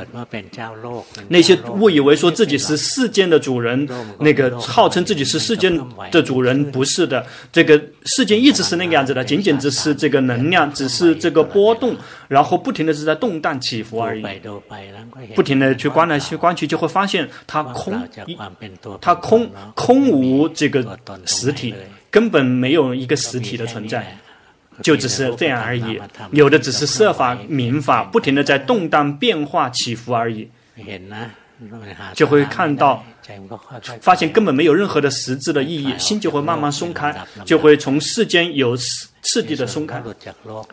[1.29, 5.75] 那些误以为说自己是世间的主人，那个号称自己是世间
[6.11, 7.25] 的主人，不是的。
[7.51, 11.95] 这个世间一直是那个样子的，仅仅只是这个能量，只是这个波动，
[12.27, 14.23] 然后不停的是在动荡起伏而已。
[15.33, 18.07] 不停的去观来去观去，就会发现它空，
[19.01, 21.73] 它空空无这个实体。
[22.13, 24.19] 根本没有一个实体的存在，
[24.83, 25.99] 就只是这样而已；
[26.31, 30.47] 有的只是设法、名法，不停的在动荡、变化、起伏而已。
[32.13, 33.03] 就会看到，
[33.99, 38.77] 发现根本没有任何的实质的意义，心就会慢慢松开，就会从世间有
[39.21, 40.03] 次第的松开，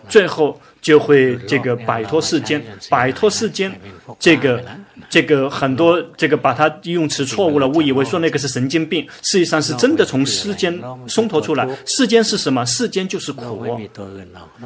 [0.09, 0.61] 最后。
[0.81, 3.71] 就会这个摆脱世间，摆脱世间，
[4.19, 4.65] 这个
[5.09, 11.69] 这个很多这个把它用词错误了，误以为说那个是神经病，实际上是真的从世间松脱出来。
[11.87, 12.65] 世间是什么？
[12.67, 13.65] 世间就是苦，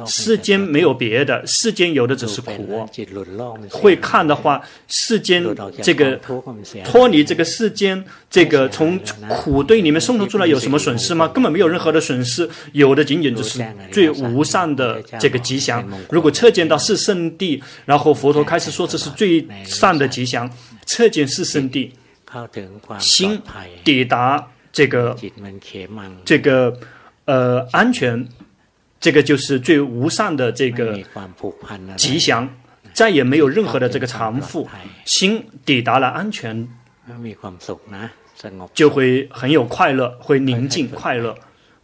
[0.05, 2.87] 世间没有别的，世间有的只是苦。
[3.69, 5.45] 会看的话，世间
[5.81, 6.19] 这个
[6.83, 11.27] 脱离这个世间，这个从苦堆里面松脱出来有什么损失吗？
[11.27, 15.87] 根本没有任何的损失，有的仅仅就是最无上的这个吉祥。
[16.09, 20.49] 如果彻见到是圣地，然后佛陀开始说这是最善的吉祥，
[20.85, 21.93] 彻见是圣地，
[22.99, 23.41] 心
[23.83, 25.15] 抵达这个
[26.25, 26.79] 这个
[27.25, 28.27] 呃安全，
[28.99, 30.99] 这个就是最无上的这个
[31.95, 32.49] 吉祥，
[32.93, 34.67] 再也没有任何的这个缠缚，
[35.05, 36.67] 心抵达了安全，
[38.73, 41.37] 就会很有快乐，会宁静快乐。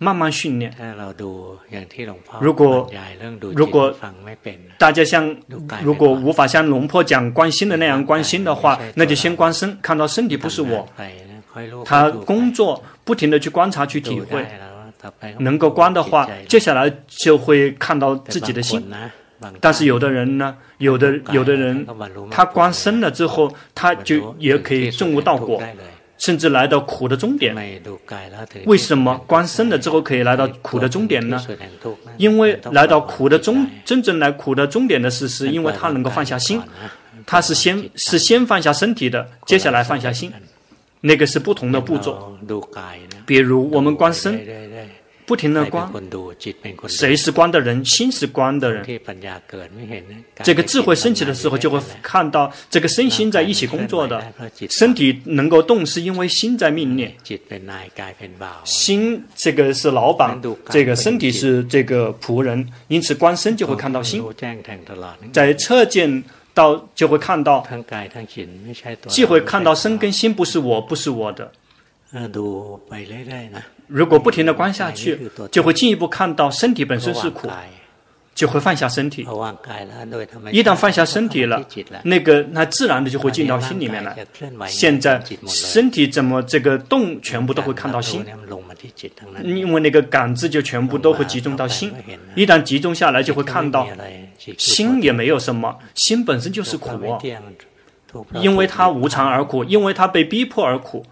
[0.03, 0.73] 慢慢训练。
[2.39, 2.91] 如果
[3.53, 3.95] 如果
[4.79, 5.37] 大家像
[5.83, 10.87] 如果无法像龙婆讲关心的那样关心的话，那就先观身，看到身体不是我。
[11.85, 14.43] 他工作不停地去观察去体会，
[15.37, 18.83] 能够观的话，接下来就会看到自己的心。
[19.59, 21.85] 但是有的人呢，有的有的人
[22.31, 25.61] 他观身了之后，他就也可以证悟道果。
[26.21, 27.55] 甚至来到苦的终点，
[28.65, 31.43] 为什么观身了之后可以来到苦的终点呢？
[32.15, 36.61] 因为来到苦的终，真正来苦的终点的事是，因为他能够放下心，
[37.25, 40.31] 他是先是先放下身体的，接下来放下心，
[40.99, 42.37] 那个是不同的步骤。
[43.25, 44.39] 比如我们观身。
[45.31, 45.89] 不停的观，
[46.89, 47.85] 谁是观的人？
[47.85, 48.83] 心是观的人。
[50.43, 54.21] 这个智慧升起的时候，就会看到这个身心在一起工作的。
[54.69, 57.09] 身体能够动，是因为心在命令。
[58.65, 60.37] 心这个是老板，
[60.69, 62.67] 这个身体是这个仆人。
[62.89, 64.21] 因此观身就会看到心，
[65.31, 66.21] 在侧见
[66.53, 67.65] 到就会看到，
[69.07, 71.49] 既会看到身跟心不是我，不是我的。
[73.91, 77.49] 如果不停的观下去，就会进一步看到身体本身是苦，
[78.33, 79.27] 就会放下身体。
[80.51, 81.61] 一旦放下身体了，
[82.03, 84.15] 那个那自然的就会进到心里面来。
[84.65, 88.25] 现在身体怎么这个动，全部都会看到心，
[89.43, 91.91] 因为那个感知就全部都会集中到心。
[92.35, 93.85] 一旦集中下来，就会看到
[94.57, 96.89] 心也没有什么，心本身就是苦。
[98.33, 101.05] 因为他无常而苦，因为他被逼迫而苦，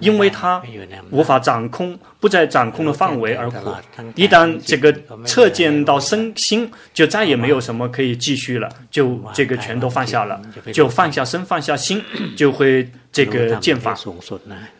[0.00, 0.62] 因为他
[1.10, 3.72] 无法掌控，不在掌控的范围而苦。
[4.14, 4.92] 一旦这个
[5.24, 10.40] 测见到身心，就再也没有什么可以继续了，就这个全都放下了，
[10.72, 12.02] 就放下身，放下心，
[12.36, 13.96] 就会这个见法。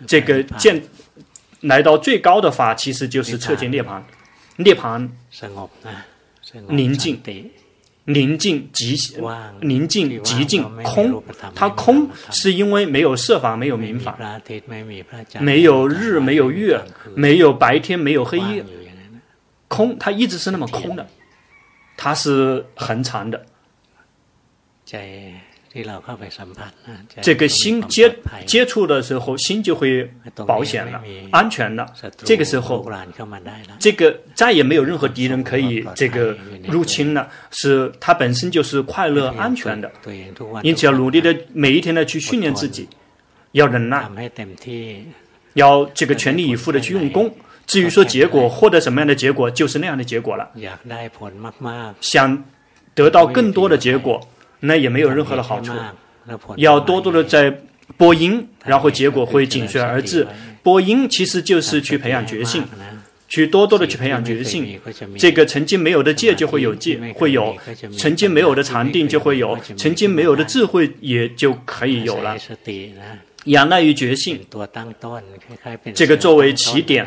[0.06, 0.82] 这个见
[1.60, 4.02] 来到最高的法，其实就是测见涅槃，
[4.56, 5.08] 涅槃
[6.68, 7.20] 宁静。
[8.04, 8.96] 宁静极
[9.60, 11.22] 宁静极静空，
[11.54, 14.18] 它空是因为没有设法，没有明法，
[15.40, 16.80] 没有日，没有月，
[17.14, 18.64] 没有白天，没有黑夜，
[19.68, 21.06] 空，它一直是那么空的，
[21.96, 23.46] 它是恒常的。
[27.22, 30.10] 这个心接接触的时候，心就会
[30.46, 31.90] 保险了，安全了。
[32.24, 32.86] 这个时候，
[33.78, 36.36] 这个再也没有任何敌人可以这个
[36.68, 39.90] 入侵了，是它本身就是快乐安全的。
[40.62, 42.88] 因此要努力的每一天的去训练自己，
[43.52, 44.06] 要忍耐，
[45.54, 47.34] 要这个全力以赴的去用功。
[47.66, 50.50] 至于说结果，获得什么样的结果，就是那样的结果了。
[52.00, 52.44] 想
[52.94, 54.20] 得到更多的结果。
[54.64, 55.72] 那也没有任何的好处，
[56.56, 57.52] 要多多的在
[57.96, 60.26] 播音，然后结果会紧随而至。
[60.62, 62.62] 播音其实就是去培养觉性，
[63.28, 64.80] 去多多的去培养觉性。
[65.18, 67.52] 这个曾经没有的戒就会有戒，会有；
[67.98, 72.36] 曾经没有的禅定就会有；曾经没有的智慧也就可以有了。
[73.46, 74.38] 仰赖于觉性，
[75.92, 77.04] 这个作为起点。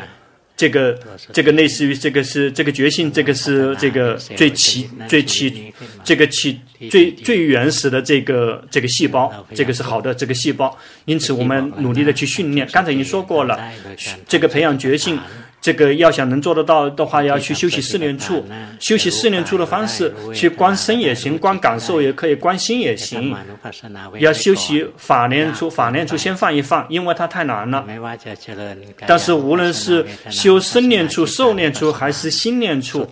[0.56, 0.98] 这个
[1.32, 6.58] 这个类似于这个是这个觉性，这个是这个最起最起这个起
[6.90, 10.76] 最最原始的这个这个细胞，这个是好的这个细胞。
[11.04, 12.66] 因此，我们努力的去训练。
[12.72, 13.60] 刚才已经说过了，
[14.26, 15.18] 这个培养觉性，
[15.66, 18.44] 这个要想能做得到的话，要去休息四念处。
[18.78, 23.34] 休息四念处的方式，去观身也行，观感受也可以，观心也行。
[24.20, 27.84] 要休息法念处，法念处先放一放，因为它太难了。
[29.08, 33.04] 但是无论是修身念处、受念处还是心念处，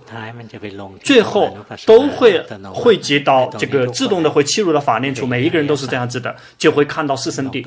[1.03, 2.41] 最后都会
[2.73, 5.27] 汇集到这个自动的会切入到法念处。
[5.27, 7.67] 每一个人都是这样子的，就会看到四圣谛，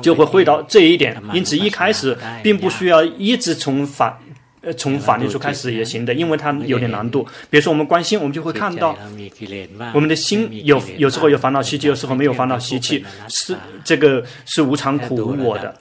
[0.00, 1.22] 就会会到这一点。
[1.34, 4.18] 因此一开始并不需要一直从法。
[4.64, 7.26] 呃，从法律处开始也行的，因为它有点难度。
[7.50, 8.96] 比如说我们观心，我们就会看到，
[9.92, 15.74] 我们的心有有时候有烦恼习气，有时候没有烦恼习气，是这个是无常苦无我的。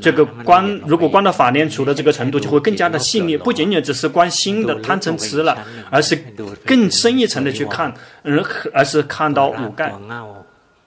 [0.00, 6.16] 这个观，如果观到法念处的这个程度，就会更加的细腻，不仅仅只是观心的贪嗔痴了，而是
[6.64, 9.92] 更深一层的去看，而而是看到五盖。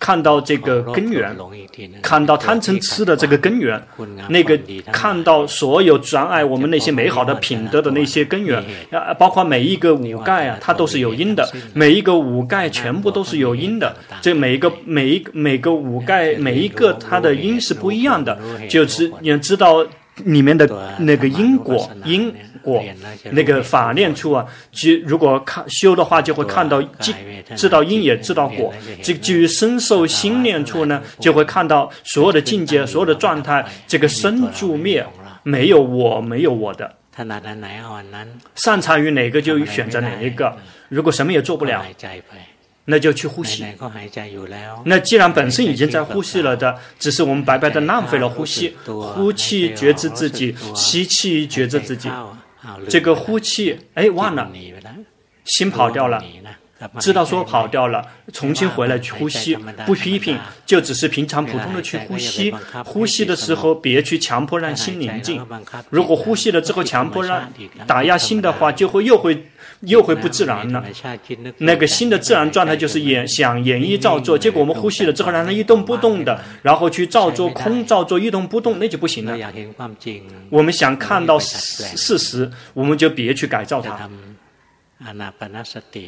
[0.03, 1.33] 看到这个根源，
[2.01, 3.81] 看到贪嗔痴的这个根源，
[4.27, 4.59] 那个
[4.91, 8.61] 看到所有障碍我们那些美好的品德的那些根源，
[8.91, 18.37] 啊，包括每一个五盖啊，它都是有因的，每一个五盖全部都是有因的，这每一个每一每个五盖每一个它的因是不一样的，
[18.67, 19.85] 就知你知道
[20.25, 22.33] 里面的那个因果因。
[22.63, 22.83] 果
[23.31, 27.13] 那个法念处啊，即如果看修的话，就会看到即
[27.55, 28.73] 知道因也知道果。
[29.01, 35.05] 这基于身受心念处呢，就会看到所有的境界、所有的状态，这个生住灭
[35.43, 36.95] 没有我，没有我的。
[38.55, 40.57] 擅长于哪个就选择哪一个。
[40.89, 41.85] 如果什么也做不了，
[42.85, 43.65] 那就去呼吸。
[44.85, 48.75] 那既然本身已经在呼吸了的，只是我们白白的浪费了呼吸。
[48.85, 52.09] 呼气觉知自己，吸气觉知自己。
[52.89, 54.49] 这个呼气，哎，忘了，
[55.45, 56.23] 心跑掉了，
[56.99, 62.53] 知道说跑掉了，重新回来去呼吸，不批评，就只是平常普通的去呼吸。
[62.85, 65.45] 呼吸的时候，别去强迫让心宁静。
[65.89, 67.51] 如果呼吸了之后强迫让
[67.87, 69.45] 打压心的话，就会又会
[69.85, 70.83] 又会不自然了。
[71.57, 79.37] 那个新的自然状态就是演想演绎造作，结果我们呼吸了之后让它一动不动的，然后去造作空造作一动不动，那就不行了。
[80.49, 84.09] 我们想看到事实，我们就别去改造它。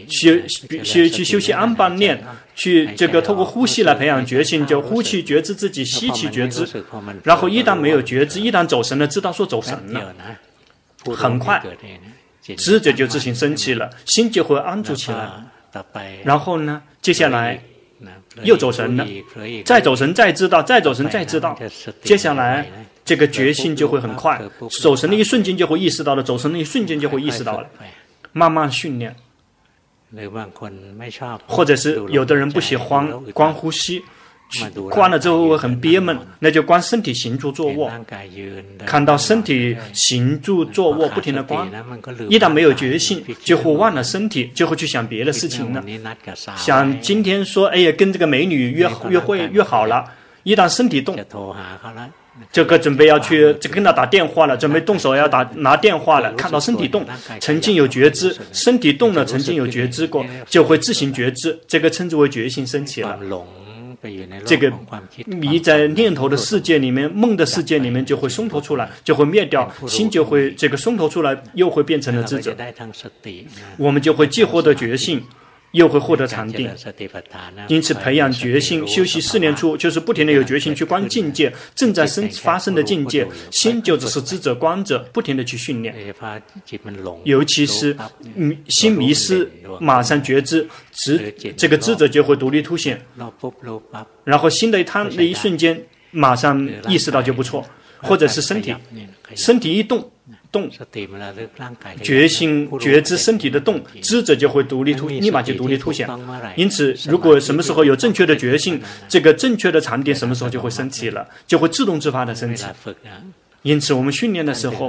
[0.07, 2.23] 学学去休息安般念，
[2.55, 6.65] 去这个透过呼吸来培养觉性，就呼气觉知自己，吸气觉知。
[7.23, 10.15] 然后一旦没有觉知，一旦走神了，知道说走神了，
[11.13, 11.61] 很快。
[12.57, 15.29] 知觉就自行升起了，心就会安住起来。
[16.23, 17.61] 然后呢，接下来
[18.43, 19.05] 又走神了，
[19.65, 21.57] 再走神再知道，再走神再知道。
[22.03, 22.65] 接下来
[23.03, 24.41] 这个觉性就会很快，
[24.81, 27.67] 走神的一瞬间就会意识到了，走神的一瞬间就会意识到了。
[28.31, 29.15] 慢慢训练，
[31.47, 34.03] 或者是有的人不喜欢光呼吸。
[34.89, 37.91] 关了之后会很憋闷，那就观身体行住坐卧，
[38.85, 41.67] 看到身体行住坐卧，不停的观。
[42.29, 45.83] 一旦没有决心，就会忘了身体，就会去想别的事情了。
[46.55, 50.05] 想今天说，哎呀，跟这个美女约约会约好了。
[50.43, 51.17] 一旦身体动，
[52.51, 56.31] 这个准备要去，就跟他打电话了，准备动手要打拿电话了。
[56.33, 57.03] 看到身体动，
[57.39, 63.17] 曾经有觉知，身体动了，曾经有觉知过，就会自行觉知，这个称之为觉性升起了。
[64.45, 64.71] 这个
[65.25, 72.55] 迷在念头的世界里面，梦的世界里面就会松脱出来，就会灭掉，心就会这个松脱出来，又会变成了智者。
[73.77, 75.21] 我们就会既获得觉性。
[75.75, 76.69] 又会获得禅定，
[77.67, 85.93] 因此培养决心，修习四念处，就是不停的有决心去观境界，正在生发生的境界，心就只是知者观者，不停的去训练。
[87.25, 87.95] 尤其是
[88.69, 92.99] 心迷失，马上觉知，知这个知者就会独立凸显。
[94.23, 95.79] 然后心的一贪，那一瞬间，
[96.11, 97.65] 马上意识到就不错，
[98.01, 98.73] 或者是身体，
[99.35, 100.09] 身体一动。
[100.55, 100.69] 动，
[102.01, 102.45] 觉性
[102.79, 106.07] 觉知身体的动，知者就会独立突，立马就独立凸显。
[106.55, 112.65] 因此，如果什么时候有正确的觉性，这个正确的禅定什么时候就会升起了，就会自动自发的升起。
[113.63, 114.87] 因此，我们训练的时候，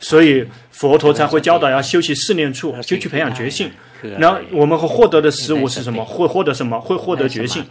[0.00, 3.70] 所以佛陀才会教导要修习四念处，就去培养觉性。
[4.18, 6.04] 然后我们会获得的食物是什么？
[6.04, 6.80] 会获得什么？
[6.80, 7.64] 会获得觉性，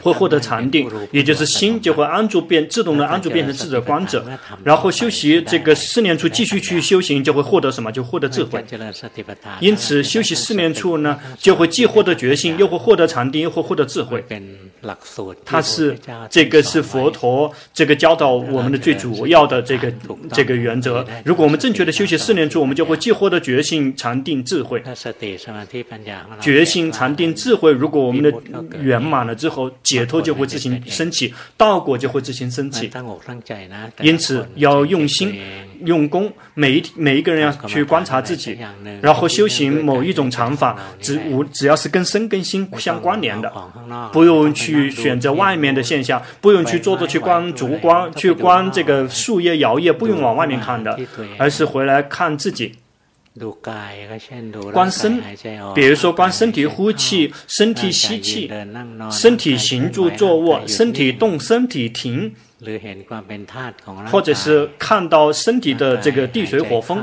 [0.00, 4.24] 会获得禅定，也就是心就会安住变自动的安住变成智者观者。
[4.64, 7.90] 然后修习这个四念处，继续去修行，就会获得什么？
[7.90, 8.64] 就获得智慧。
[9.60, 14.24] 因此，修习四念处呢，就会既获得觉性，又会获得禅定，又会获得智慧。
[15.44, 15.96] 它是
[16.28, 19.92] 这个是佛陀这个教导我们的最主要的这个
[20.32, 21.06] 这个原则。
[21.24, 24.82] 如果我们正确的修习四念处，我们就会既获得觉性、禅定、智慧。
[26.40, 28.32] 觉性、禅定、智慧，如果我们的
[28.80, 32.90] 圆满了之后，解脱就会自行升起，道果就会自行升起。
[34.00, 35.34] 因此要用心。
[35.84, 38.56] 用功，每一每一个人要去观察自己，
[39.00, 43.52] 然后修行某一种禅法，只无只要是跟身跟心相关联的，
[44.12, 50.96] 不用去选择外面的现象，不用去坐着去观烛光，去观这个树叶摇曳，不用往外面看的，
[51.36, 52.72] 而是回来看自己。
[54.72, 55.22] 观身，
[55.74, 58.50] 比如说观身体呼气，身体吸气，
[59.10, 62.34] 身体行住坐卧，身体动，身体停。
[64.10, 67.02] 或者是看到身体的这个地水火风，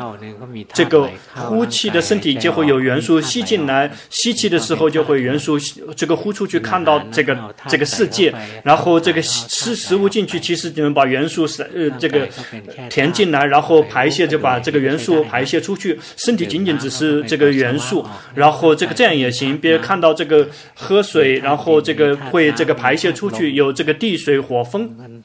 [0.74, 5.60] 这个呼气的身体就会有元素吸进来，吸气的时候就会元素
[5.95, 7.38] 这个呼出去，看到这个
[7.68, 8.34] 这个世界，
[8.64, 12.28] 然后这个吃食物进去，其实你们把元素是呃这个
[12.89, 15.99] 填进来，然后排泄就把这个元素排泄出去。
[16.16, 19.57] 身体仅仅只是这个元素，然后这个这样也行。
[19.57, 25.22] 别人看到这个喝水，然后这个会这个排泄出去，有这个地水火风。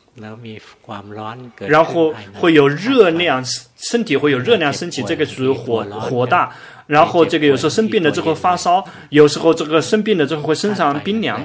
[1.69, 3.45] 然后会有热量，
[3.77, 6.53] 身体会有热量升起，这个属于火火大。
[6.87, 11.43] 然后这个有时候生病了之后发烧，有时候这个生病了之后会身上冰凉，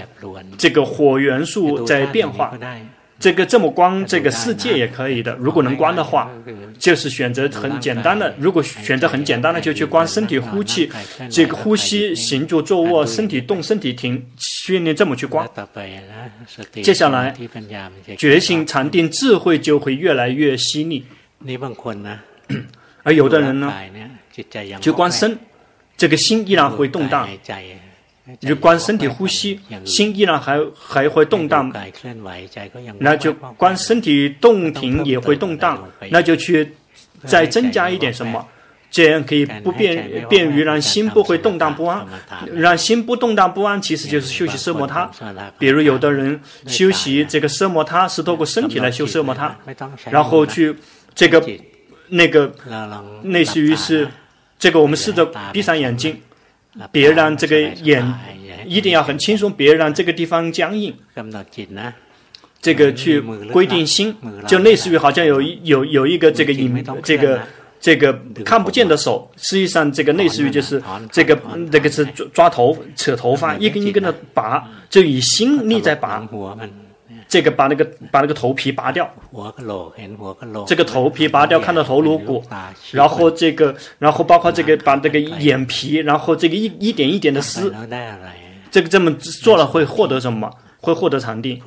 [0.57, 2.57] 这个火元素在变化。
[3.19, 6.31] 这个这么关这个世界也可以的，如果能关的话，
[6.77, 8.33] 就是选择很简单的。
[8.39, 10.89] 如果选择很简单的，就去关身体呼气，
[11.29, 15.45] 这个呼吸、行住、坐卧，身体动、身体停，训练这么去关。
[16.81, 17.35] 接下来，
[18.17, 21.05] 觉醒、禅定、智慧就会越来越犀利。
[23.03, 23.73] 而有的人呢，
[24.79, 25.37] 就观身，
[25.97, 27.27] 这个心依然会动荡。
[28.39, 31.71] 你就观身体呼吸，心依然还还会动荡，
[32.99, 36.75] 那就观身体动停也会动荡，那就去
[37.25, 38.45] 再增加一点什么，
[38.91, 42.05] 这样可以不便便于让心不会动荡不安，
[42.53, 45.09] 让心不动荡不安，其实就是修习奢摩他。
[45.57, 49.55] 比如有的人修习这个奢摩他是透过身体来修奢摩他，
[50.11, 50.75] 然后去
[51.15, 51.43] 这个
[52.09, 52.53] 那个
[53.23, 54.07] 类似于是
[54.57, 56.19] 这个，我们试着闭上眼睛。
[56.91, 58.05] 别让这个眼
[58.65, 60.93] 一定要很轻松，别让这个地方僵硬。
[62.61, 63.21] 这个去
[63.53, 64.13] 规定心，
[64.45, 67.39] 就类似于好像有有有一个这个影，这个
[67.79, 68.13] 这个
[68.43, 71.39] 看不见的手，实际上这个类似于就是这个
[71.71, 76.27] 这个是抓抓头扯头发，一根一根的拔，就以心力在拔。
[77.29, 79.07] 这个把那个把那个头皮拔掉，
[80.65, 82.43] 这个头皮拔掉，看到头颅骨，
[82.91, 87.71] 然后这个，然后包括这个把这个眼皮，然后这个一一点一点的撕，
[88.71, 90.51] 这个这么做了会获得什么？
[90.81, 91.61] 会获得禅定。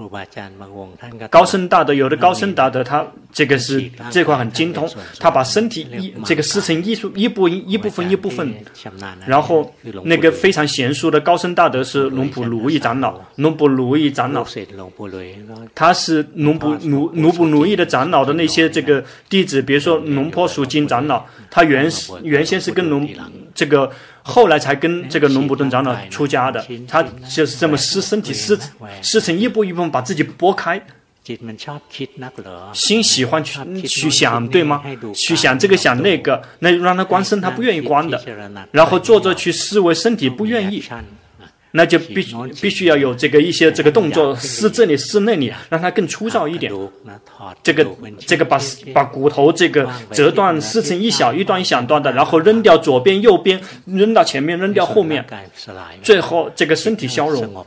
[1.31, 4.89] 高僧大德有的高僧大德，他这个是这块很精通，
[5.19, 8.55] 他把身体一这个师承艺术一部一部分一部分，
[9.27, 9.73] 然后
[10.05, 14.47] 那个非常娴熟的高僧大德是龙普奴意长老，龙普奴意长老，
[15.75, 21.91] 他是龙普奴奴普奴意的长老的那些这个弟子，比如说龙坡蜀金长老，他原
[22.23, 23.09] 原先是跟龙
[23.55, 23.91] 这个。
[24.23, 28.59] 后来才跟这个龙伯顿长老出家的，他就是这么撕身体撕
[29.03, 30.81] 撕成一步一步，把自己剥开。
[32.75, 34.83] 心喜欢去去想，对吗？
[35.15, 38.21] 去想这个想那个，那让他观身，他不愿意观的。
[38.73, 40.83] 然后坐着去思维身体，不愿意。
[41.75, 46.71] 那就必须必须要有这个一些这个动作，撕这里撕那里，让它更粗糙一点。
[47.63, 47.87] 这个
[48.19, 48.61] 这个把
[48.93, 55.25] 把骨头这个折断撕成一小一段一小段的，然后扔掉左边右边，扔到前面扔掉后面，
[56.03, 57.67] 最后这个身体消融，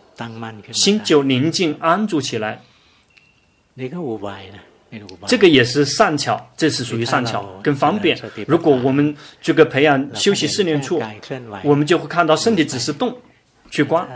[0.71, 2.61] 心就宁静安住起来。
[5.27, 8.17] 这个也是善巧，这是属于善巧，更方便。
[8.47, 11.01] 如果我们这个培养休息四念处，
[11.63, 13.17] 我们就会看到身体只是动。
[13.75, 14.07] 去观，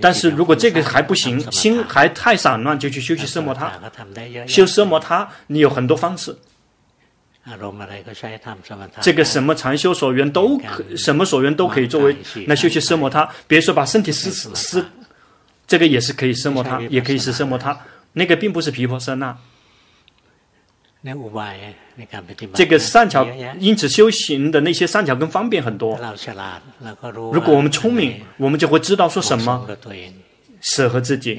[0.00, 3.72] 但是如果这个还不行，心还太散乱，就去修习奢摩他。
[4.46, 6.36] 修奢摩他，你有很多方式。
[9.00, 12.16] 这个什么禅修所缘都可，什么所缘都可以作为
[12.46, 13.26] 来修习奢摩他。
[13.46, 14.84] 比如说把身体撕撕，
[15.66, 17.78] 这个也是可以奢摩他，也可以是奢摩他。
[18.12, 19.34] 那个并不是皮婆舍那。
[22.54, 23.26] 这个善巧，
[23.58, 25.98] 因此修行的那些善巧更方便很多。
[27.32, 29.68] 如果我们聪明，我们就会知道说什么
[30.62, 31.38] 适合自己。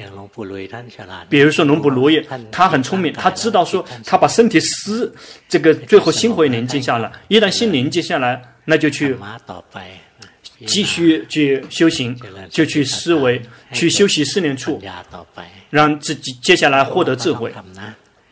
[1.28, 5.12] 比如说龙布罗耶，他很聪明，他知道说他把身体撕，
[5.50, 7.12] 这个最后心会宁静下来。
[7.28, 9.18] 一旦心宁静下来，那就去
[10.68, 12.16] 继续去修行，
[12.52, 13.42] 就去思维，
[13.74, 14.80] 去修习四念处，
[15.72, 17.52] 让自己接下来获得智慧。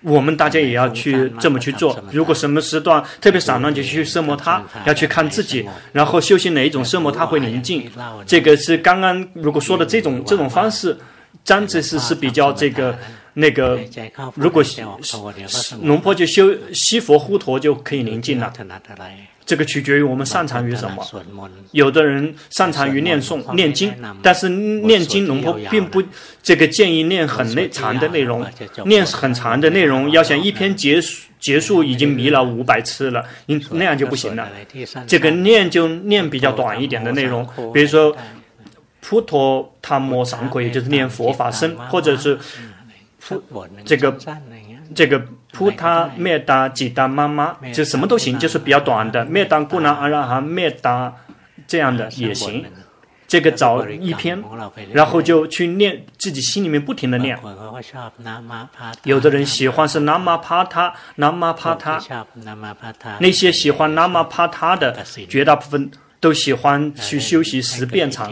[0.04, 1.97] 我们大家也要去这么去做。
[2.12, 7.89] 如果什么时段特别散乱，就去奢摩他，要去看自己，然后修行哪一种奢摩他会宁静。
[8.26, 10.97] 这个是刚刚如果说的这种这种方式，
[11.43, 12.97] 张子是是比较这个
[13.34, 13.80] 那个。
[14.36, 14.64] 如果
[15.82, 18.54] 龙婆就修西佛护陀就可以宁静了。
[19.46, 21.06] 这个取决于我们擅长于什么。
[21.72, 26.02] 有的人擅长于念诵、念经，但是念经龙婆并不
[26.41, 28.46] 这个建议念很内长的内容，
[28.86, 34.50] 念很长的内容，要想一篇结束结束已经迷了五百次了，你那样就不行了。
[35.08, 38.16] 这个念就念比较短一点的内容，比如说
[39.02, 42.39] 普陀檀摩三皈，也就是念佛法僧，或者是
[43.84, 44.18] 这个。
[44.94, 45.20] 这个
[45.54, 51.14] 菩萨灭达吉达妈妈就什么都行，就是比较短的灭达古南阿拉哈灭达
[51.66, 52.66] 这样的也行。
[53.26, 54.43] 这个找一篇，
[54.91, 57.36] 然后就去念，自己心里面不停的念。
[59.04, 61.99] 有的人喜欢是南玛帕他，南玛帕他，
[63.20, 64.95] 那些喜欢南玛帕他的，
[65.28, 65.89] 绝大部分
[66.20, 68.32] 都喜欢去修习十遍长，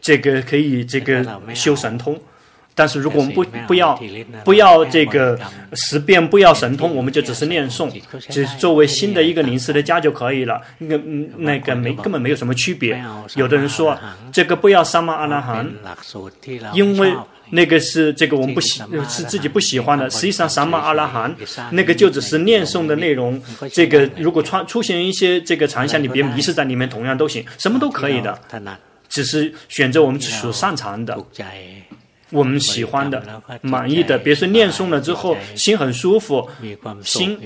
[0.00, 2.16] 这个可以这个修神通。
[2.74, 4.00] 但是如果我们不不要
[4.44, 5.38] 不要这个
[5.74, 7.92] 十遍不要神通，我们就只是念诵，
[8.30, 10.60] 只作为新的一个临时的家就可以了。
[10.78, 10.96] 那
[11.36, 13.02] 那个没根本没有什么区别。
[13.36, 13.98] 有的人说
[14.32, 15.70] 这个不要三摩阿拉罕，
[16.72, 17.14] 因为
[17.50, 20.08] 那个是这个我们不喜是自己不喜欢的。
[20.08, 21.34] 实际上三摩阿拉罕
[21.72, 23.40] 那个就只是念诵的内容。
[23.70, 28.38] 这个如果出出现一些这个长相，你别迷失在里面，同样都行，什么都可以的，
[29.08, 31.22] 只是选择我们所擅长的。
[32.32, 33.22] 我们喜欢的、
[33.60, 36.48] 满意的，比如说念诵了之后，心很舒服，
[37.02, 37.38] 心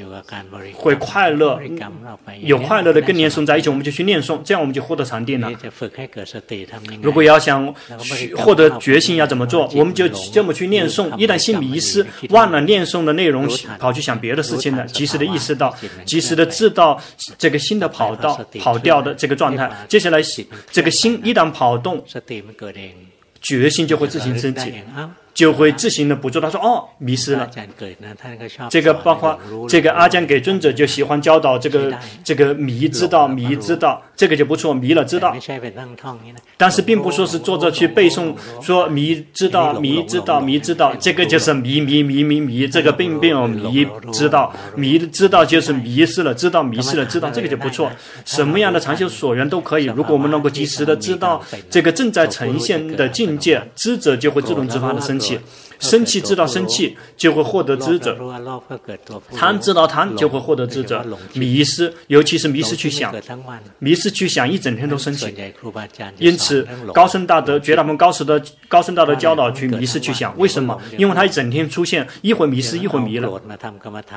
[0.74, 1.60] 会快乐，
[2.40, 5.50] 有快乐的跟念诵在一起，我们就去念诵，这样我们就获得禅定了。
[7.02, 7.74] 如果要想
[8.36, 9.68] 获得决心，要怎么做？
[9.74, 11.14] 我们就这么去念诵。
[11.16, 15.74] 一旦心迷失，忘了念诵的内容，跑去想别的事情了，及时的意识到，
[16.04, 17.00] 及时的知道
[17.36, 19.68] 这个心的跑道跑掉的这个状态。
[19.88, 20.20] 接下来，
[20.70, 22.04] 这个心一旦跑动。
[23.46, 24.82] 决心就会自行升起，
[25.36, 26.40] 就会自行的捕捉。
[26.40, 27.46] 他说：“哦，迷失了。”
[28.70, 31.92] 这个包括这个阿姜给尊者就喜欢教导这个
[32.24, 35.36] 这个迷知道迷知道，这个就不错，迷了知道。
[36.56, 47.92] 但是并不说是坐着去背诵说迷知道迷知道迷知道，这个就是迷迷迷迷迷，这个并没有迷知道迷知道就是迷失了知道迷失了知道，这个就不错。
[48.24, 55.25] 什么样的长修所缘都可以，如果我们能够及时的知道这个正在呈现的境界，知者就会自动自发的升起。
[55.34, 55.42] вообще.
[55.78, 58.12] 生气知道生气，就会获得知者；
[59.36, 61.04] 贪知道贪，就会获得知者。
[61.34, 63.14] 迷失，尤其是迷失去想，
[63.78, 65.34] 迷失去想，一整天都生气。
[66.18, 70.78] 因此，高僧大德绝大部分高僧的高僧大德教导去迷失去想，为什么？
[70.96, 73.40] 因为他一整天出现，一会迷失，一会迷了。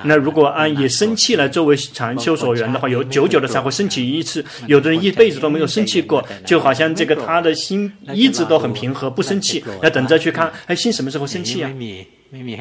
[0.03, 4.43] 那如果按以生气来作为禅修所缘的话，有久久的才会生气一次。
[4.67, 11.48] 有的人一辈子都没有生气过，就好像这个他的心一直都很平和，不生气，要等着去看，哎，心什么时候生气？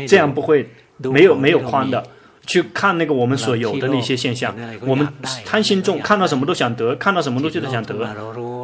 [0.06, 0.68] 这样不会
[0.98, 2.02] 没有没有框的，
[2.46, 4.54] 去看那个我们所有的那些现象。
[4.80, 5.06] 我们
[5.44, 7.94] 贪心重，看到什么都想得，看到什么东西都想得。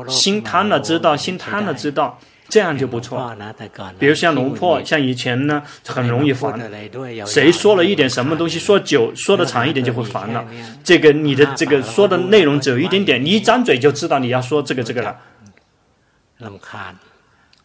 [0.08, 2.18] 心贪了知道，心贪了知道，
[2.48, 3.34] 这样就不错。
[3.98, 6.58] 比如像龙破，像以前呢，很容易烦。
[7.26, 10.44] 谁说了一点什么东西，说久说的长一点就会烦了。
[10.82, 15.16] 这个你的这个说的内容只有一点点，你一张嘴就知道你要说这个这个了。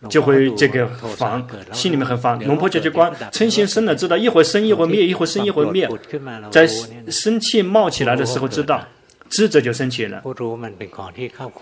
[0.08, 0.88] 就会这个
[1.18, 2.40] 烦，心里面很烦。
[2.40, 5.90] 龙婆就去观，嗔心生了知道，一会生一会灭，一会生一会灭。
[6.50, 6.66] 在
[7.10, 8.82] 生气冒起来的时候，知道
[9.28, 10.24] 知者就生起了。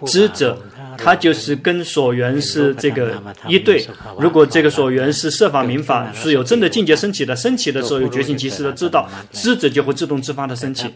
[0.05, 0.61] 知者
[0.97, 3.85] 他就是跟所缘是这个一对。
[4.19, 10.93] 如果这个所缘是设法明法，是有真的境界升起的，升起的时候有决心及时的知道，知者就会自动自发的升起。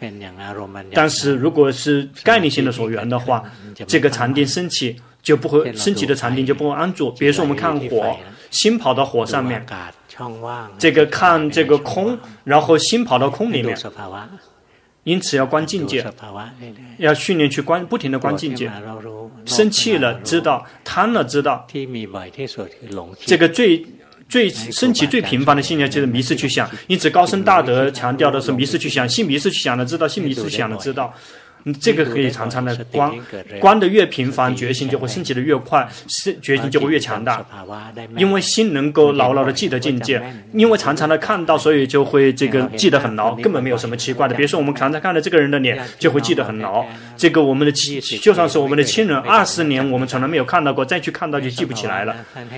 [0.93, 3.43] 但是如果是概念性的所缘的话，
[3.87, 4.95] 这个禅定升起。
[5.21, 7.11] 就不会升起的禅定就不会安住。
[7.11, 8.17] 比如说，我们看火，
[8.49, 9.65] 心跑到火上面，
[10.77, 13.77] 这个看这个空，然后心跑到空里面。
[15.03, 16.05] 因此要观境界，
[16.99, 18.71] 要训练去观，不停的观境界。
[19.45, 21.65] 生气了知道，贪了知道。
[23.25, 23.83] 这个最
[24.29, 26.69] 最升起最频繁的信念就是迷失去想。
[26.85, 31.11] 因此高僧大德强调的是迷失去想，信迷失去想的知道，信迷失去想的知道。
[31.79, 33.11] 这个可以常常的观，
[33.59, 37.45] 观的越频繁，决心就会升起的越快，是决心就会越强大。
[38.17, 40.21] 因为心能够牢牢的记得境界，
[40.53, 44.35] 因为常常的看到，所以就会这个记得很牢，根本没有什么奇怪的。
[44.35, 46.85] 比如说我们常常看到这个人的脸，就会记得很牢。
[47.15, 52.15] 这个我们的亲，就算是我们的亲人，二十年我们从来没有看到过，再去看到就记不起来了。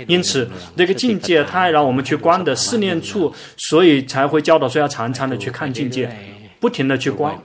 [0.07, 6.09] 因此，这个境界，它还让我们去观的四念处，所以才会教导说要常常的去看境界，
[6.59, 7.35] 不停的去观。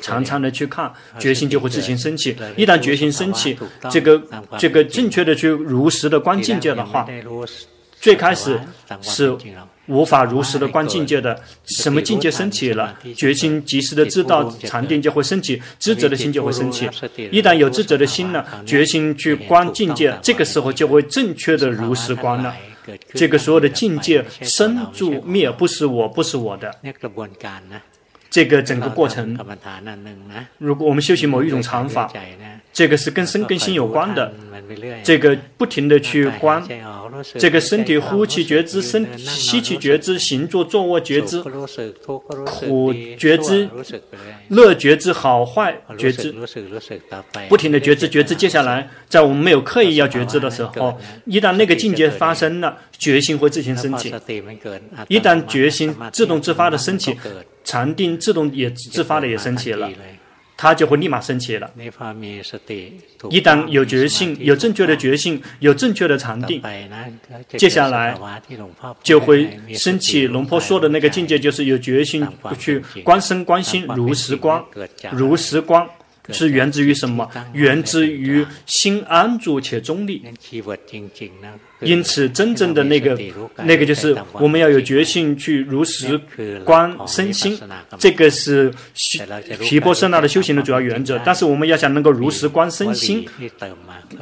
[0.00, 2.36] 常常的去看，决心就会自行升起。
[2.56, 3.56] 一旦决心升起，
[3.90, 4.22] 这个
[4.58, 7.06] 这个正确的去如实的观境界的话，
[8.00, 8.60] 最开始
[9.00, 9.36] 是
[9.86, 11.40] 无法如实的观境界的。
[11.64, 16.88] 什么境界升起了，决心及时的知道禅定就会升起，知者的心就会升起。
[17.30, 22.54] 一旦有知者的心了，决心去观境界，这个时候就会正确的如实观了。
[23.14, 26.72] 这个所有的境界生住灭，不是我，不是我的。
[28.30, 29.36] 这个整个过程，
[30.58, 32.10] 如果我们修行某一种禅法，
[32.76, 34.30] 这个是跟身跟心有关的。
[35.02, 36.62] 这个不停的去观，
[37.38, 41.42] 这个身体呼气觉知，身吸气觉知，行坐坐卧觉知，
[42.44, 43.66] 苦觉知，
[44.48, 46.34] 乐觉知，好坏觉知，
[47.48, 48.34] 不停的觉知觉知。
[48.34, 54.12] 接下来，在我们没有刻意要觉知的时候，一旦那个境界发生了，决心会自行升起。
[55.08, 57.16] 一旦决心自动自发的升起，
[57.64, 59.88] 禅定自动也自发的也升起了。
[60.56, 61.70] 它就会立马升起了。
[63.30, 66.62] 一旦有决心，有正确的决心，有正确的禅定，
[67.56, 68.18] 接下来
[69.02, 72.26] 就会升起龙婆说的那个境界，就是有决心
[72.58, 74.64] 去观身观心，如实观，
[75.12, 75.86] 如实观。
[76.32, 77.30] 是源自于什么？
[77.52, 80.24] 源自于心安住且中立。
[81.80, 83.18] 因此，真正的那个
[83.64, 86.18] 那个就是我们要有决心去如实
[86.64, 87.58] 观身心，
[87.98, 88.72] 这个是
[89.60, 91.20] 毗钵舍那的修行的主要原则。
[91.22, 93.28] 但是，我们要想能够如实观身心，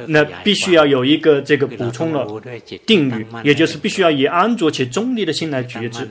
[0.07, 2.27] 那必须要有一个这个补充了
[2.85, 6.05] 定语，也就是必须要以安卓且中立的心来觉知。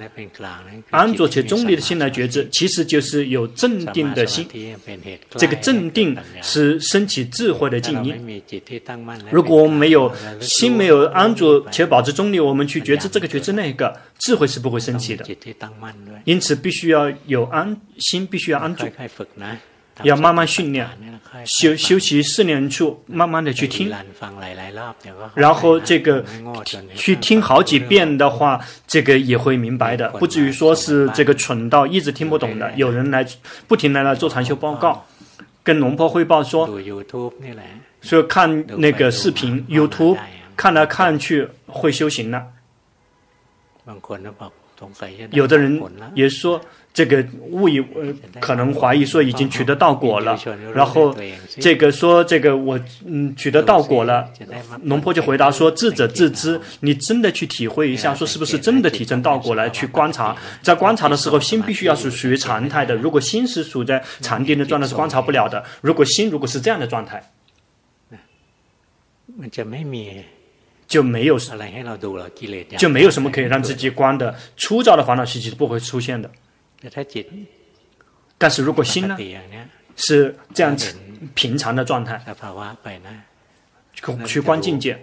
[0.89, 4.49] 安卓且中立的心来觉知，其实就是有镇定的心。
[5.37, 8.43] 这个镇定是升起智慧的静音。
[9.31, 11.34] 如果我们没有心，没有安。
[11.35, 15.25] 住且保持中立，我们去觉知这个觉知那个，智慧是不会升起的。
[16.25, 18.87] 因此，必须要有安心，必须要安住，
[20.03, 20.89] 要慢慢训练，
[21.45, 23.93] 休休息四年处，慢慢的去听，
[25.35, 26.25] 然后这个
[26.95, 32.73] 去听好几遍的话，这个也会明白的，不至于说是这个蠢到一直听不懂的。
[32.77, 33.25] 有人来
[33.69, 35.07] 不停来来做禅修报告，
[35.63, 36.69] 跟龙婆汇报说，
[38.01, 40.19] 说看那个视频 YouTube。
[40.57, 42.47] 看来看去会修行了，
[45.31, 45.81] 有的人
[46.15, 46.61] 也说
[46.93, 50.39] 这个误以为可能怀疑说已经取得道果了，
[50.75, 51.15] 然后
[51.61, 54.29] 这个说这个我嗯取得道果了，
[54.83, 67.23] 龙婆就回答说智者自知，你真的去体会一下，说是不是真的体证道果来去观察，在观察的时候心必须要是属于常态的，如果心是处在禅定的状态是观察不了的，如果心如果是这样的状态。
[70.87, 71.39] 就没有
[72.79, 76.31] 就没有什么可以让自己观的粗糙的烦恼习气不会出现的。
[78.37, 79.17] 但是如果心呢，
[79.97, 80.95] 是这样子
[81.35, 82.21] 平常的状态，
[84.27, 85.03] 去观境界，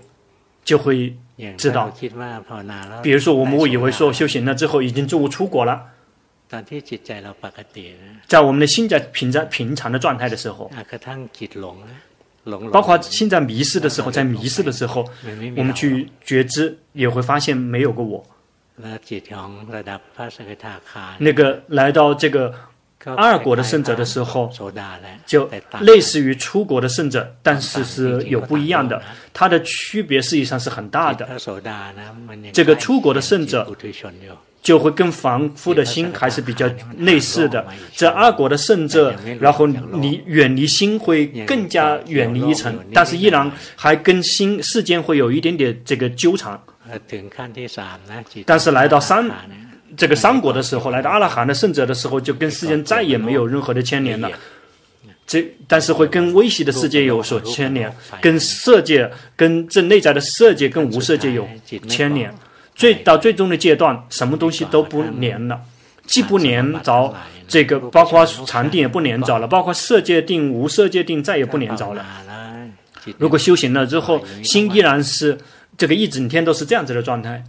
[0.64, 1.16] 就会
[1.58, 1.92] 知道。
[3.02, 5.90] 比如说，我们误以为说修行了之后已经证悟出果了，
[8.28, 10.70] 在我们的心在平在平常的状态的时候。
[12.72, 15.08] 包括现在迷失的时候，在迷失的时候，
[15.56, 18.26] 我们去觉知，也会发现没有个我。
[21.20, 22.54] 那个来到这个
[23.06, 24.52] 二国的圣者的时候，
[25.26, 25.50] 就
[25.82, 29.02] 类似于出国的圣者，但是是有不一样的，
[29.34, 31.28] 它的区别实际上是很大的。
[32.52, 33.68] 这个出国的圣者。
[34.62, 37.66] 就会跟凡夫的心还是比较类似的。
[37.96, 46.60] 这二果的圣者，然后离远离心会更加远离一层，但是依然还跟心世间会有一点点这个纠缠。
[48.46, 49.30] 但是来到三
[49.98, 54.30] 这个三果的时候，来到阿拉罕的圣者的时候，就跟世间再也没有任何的牵连了。
[55.26, 57.92] 这但是会跟微细的世界有所牵连，
[58.22, 61.48] 跟色界、跟这内在的色界、跟无色界有
[61.88, 62.34] 牵连。
[62.74, 65.62] 最到最终的阶段，什么东西都不粘了，
[66.06, 67.16] 既不粘着
[67.48, 72.06] 这个，包括禅定也不粘着了，包括色界定、无色界定再也不粘着了。
[73.18, 75.38] 如果修行了之后，心依然是
[75.78, 77.44] 这个一整天都是这样子的状态，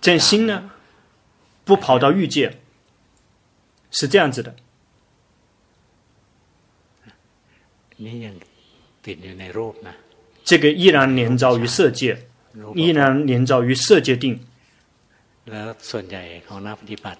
[0.00, 0.70] 这心呢，
[1.64, 2.58] 不跑到欲界，
[3.90, 4.54] 是这样子的。
[10.44, 12.16] 这个依然连着于色界，
[12.74, 14.38] 依然连着于色界定。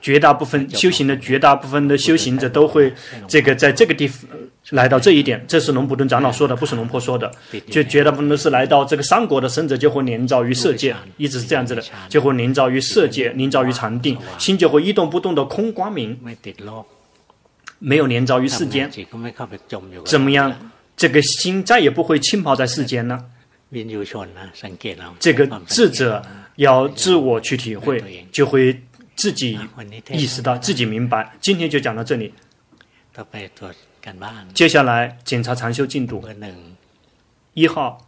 [0.01, 2.91] 绝大部分修行的绝大部分的修行者都会
[3.29, 4.27] 这个在这个地方
[4.71, 7.31] 来到这一点，这是龙普顿长老说的，不是龙婆说的。
[7.69, 16.19] 就绝大部分都是来到这个三国的圣者就会连着于色界，一直是这样子的，就会连着于色界，连着于禅定，心就会一动不动的空光明，
[17.79, 18.91] 没有连着于世间，
[20.07, 20.71] 怎么样？
[20.97, 23.31] 这个心再也不会浸泡在世间了？
[25.19, 26.25] 这个智者。
[26.57, 28.81] 要自我去体会，就会
[29.17, 29.59] 自己
[30.13, 31.33] 意识到，自己明白。
[31.41, 32.33] 今天就讲到这里。
[34.55, 36.23] 接下来检查禅修进度。
[37.55, 38.07] 一号。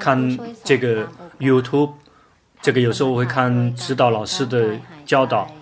[0.00, 1.06] 看这个
[1.38, 1.92] YouTube，
[2.62, 5.54] 这个有时候我会看指导老师的教导，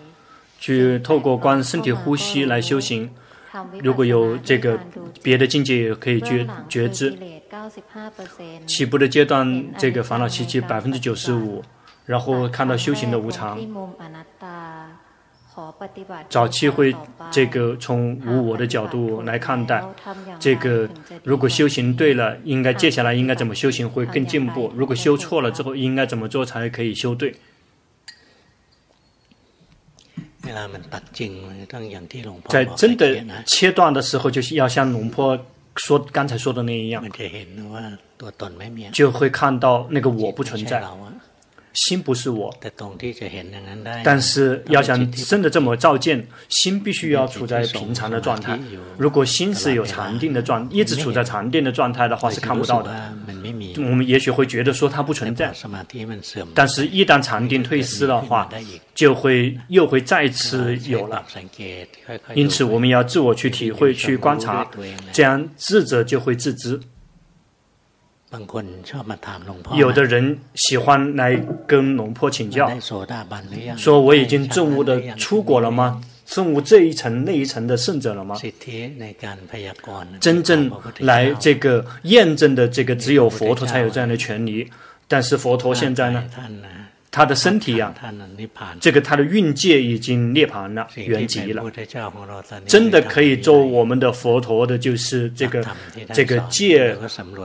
[0.59, 3.11] 去透过观身体呼吸来修行。
[3.83, 4.79] 如果有这个
[5.23, 7.17] 别的境界，也可以觉觉知。
[8.67, 11.63] 起步的阶段，这个烦恼习气百分之九十五，
[12.05, 13.59] 然后看到修行的无常。
[16.29, 16.95] 早期会
[17.31, 19.83] 这个从无我的角度来看待，
[20.39, 20.87] 这个
[21.25, 24.71] 如果修行对了，应该接下来应该怎么修行会更进步？
[24.77, 27.35] 如果修错了之后，应该怎么做才可以修对？
[32.49, 35.39] 在真的切断的时候，就是要像龙坡
[35.77, 37.05] 说刚才说的那一样，
[38.93, 40.83] 就会看到那个我不存在。
[41.75, 42.51] 心不是我，
[44.03, 48.59] 但是要想真的这么照见，心必须要处在平常的状态。
[48.97, 53.13] 如果心是有禅定的状，一直处在禅定的状态的话，是看不到的。
[53.83, 55.53] 我们也许会觉得说它不存在，
[56.55, 58.49] 但是一旦禅定退失的话，
[58.95, 61.25] 就会又会再次有了。
[62.35, 64.67] 因此，我们要自我去体会、去观察，
[65.13, 66.81] 这样智者就会自知。
[69.77, 72.71] 有的人喜欢来跟龙婆请教，
[73.77, 76.03] 说我已经证悟的出国了吗？
[76.27, 78.37] 证悟这一层那一层的圣者了吗？
[80.21, 84.69] 真正来这个验证的这个只有佛陀才有这样的权利，
[85.09, 86.23] 但是佛陀现在呢？
[87.09, 88.13] 他的身体呀、啊，
[88.79, 91.65] 这个他的运界已经涅槃了，圆寂了。
[92.67, 95.67] 真的可以做我们的佛陀的，就是这个
[96.13, 96.95] 这个戒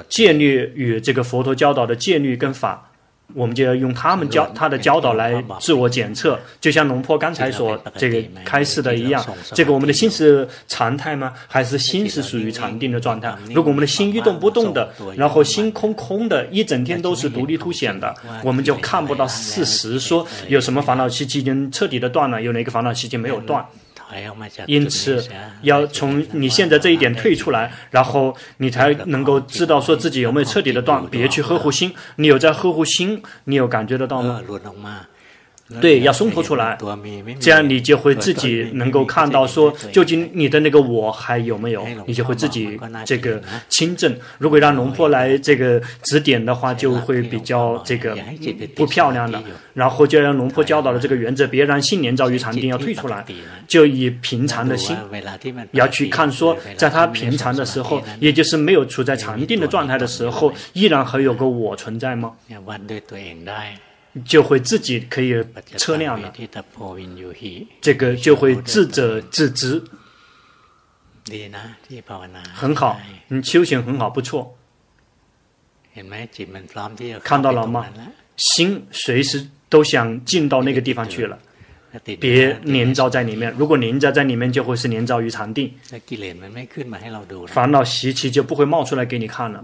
[0.09, 2.90] 戒律与这个佛陀教导的戒律跟法。
[3.33, 9.23] 我们就要用他们教他的教导来自我检测，就像龙坡刚才所这个开示的一样。
[9.53, 11.33] 这个我们的心是常态吗？
[11.47, 13.33] 还是心是属于禅定的状态？
[13.53, 18.13] 如果我们的心一动不动的，然后心空空的，一整天都是独立凸显的，
[18.43, 23.65] 我们就看不到事实，说有什么烦恼习气已经彻底的断了，有哪个烦恼习气没有断。
[24.65, 25.23] 因此，
[25.61, 31.05] 要从你现在这一点退出来，然后你才能够知道说自己有没有彻底的断。
[31.09, 34.41] 别去呵护心，你有在呵护心，你有感觉得到吗？
[35.79, 36.77] 对，要松脱出来，
[37.39, 41.87] 这样你就会自己能够看到说，究竟你的那个我还有没有？
[42.05, 44.15] 你就会自己这个清正。
[44.37, 48.17] 如果让龙婆来这个指点的话，就会比较这个
[48.75, 49.41] 不漂亮的。
[49.73, 53.25] 然后就让龙婆教导的这个原则，别让心连着于禅定，要退出来，
[53.67, 54.97] 就以平常的心
[55.71, 62.33] 要去看说，在他平常的时候，也就是没有处在禅定的状态的时候，依然还有个我存在吗？
[64.25, 65.43] 就会自己可以
[65.77, 66.33] 测量了，
[67.79, 69.81] 这个就会智者自知，
[72.53, 72.99] 很好，
[73.29, 74.57] 你修行很好，不错。
[77.23, 77.87] 看到了吗？
[78.37, 81.37] 心随时都想进到那个地方去了，
[82.19, 83.53] 别黏着在里面。
[83.57, 85.73] 如果黏着在里面，就会是黏着于禅定，
[87.47, 89.63] 烦恼习气就不会冒出来给你看了。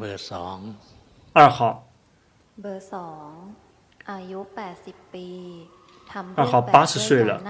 [1.33, 1.83] 二号。
[6.35, 7.43] 二号八十岁了，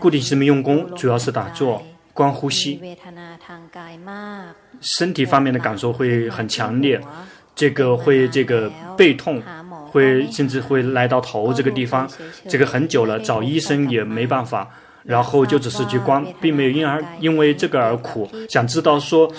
[0.00, 1.82] 固定性命用功，主要是打坐、
[2.14, 2.80] 观呼吸。
[4.80, 6.98] 身体方面的感受会很强烈，
[7.54, 9.42] 这个会这个背痛，
[9.90, 12.08] 会甚至会来到头这个地方，
[12.48, 14.66] 这个很久了，找医生也没办法，
[15.02, 19.30] 然后就只是去观，并没有因而因为这个而苦，想知道说。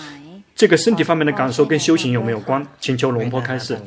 [0.60, 2.62] 这个身体方面的感受跟修行有没有关？
[2.78, 3.78] 请求龙婆开示。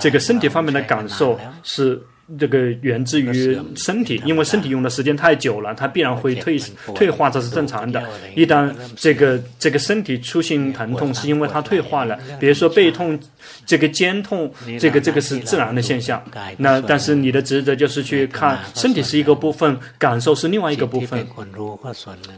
[0.00, 2.02] 这个身体方面的感受是
[2.38, 6.58] 这个源自于身体，因为身体用的时间太久了，它必然会退
[6.94, 8.02] 退化，这是正常的。
[8.34, 12.18] 一旦这个这个身体出现疼痛，是因为它退化了。
[12.40, 13.18] 比如说背痛，
[13.66, 16.22] 这个肩痛，这个这个是自然的现象。
[16.56, 21.26] 那但是你的职责就是去看身体是一个部分，感受是另外一个部分。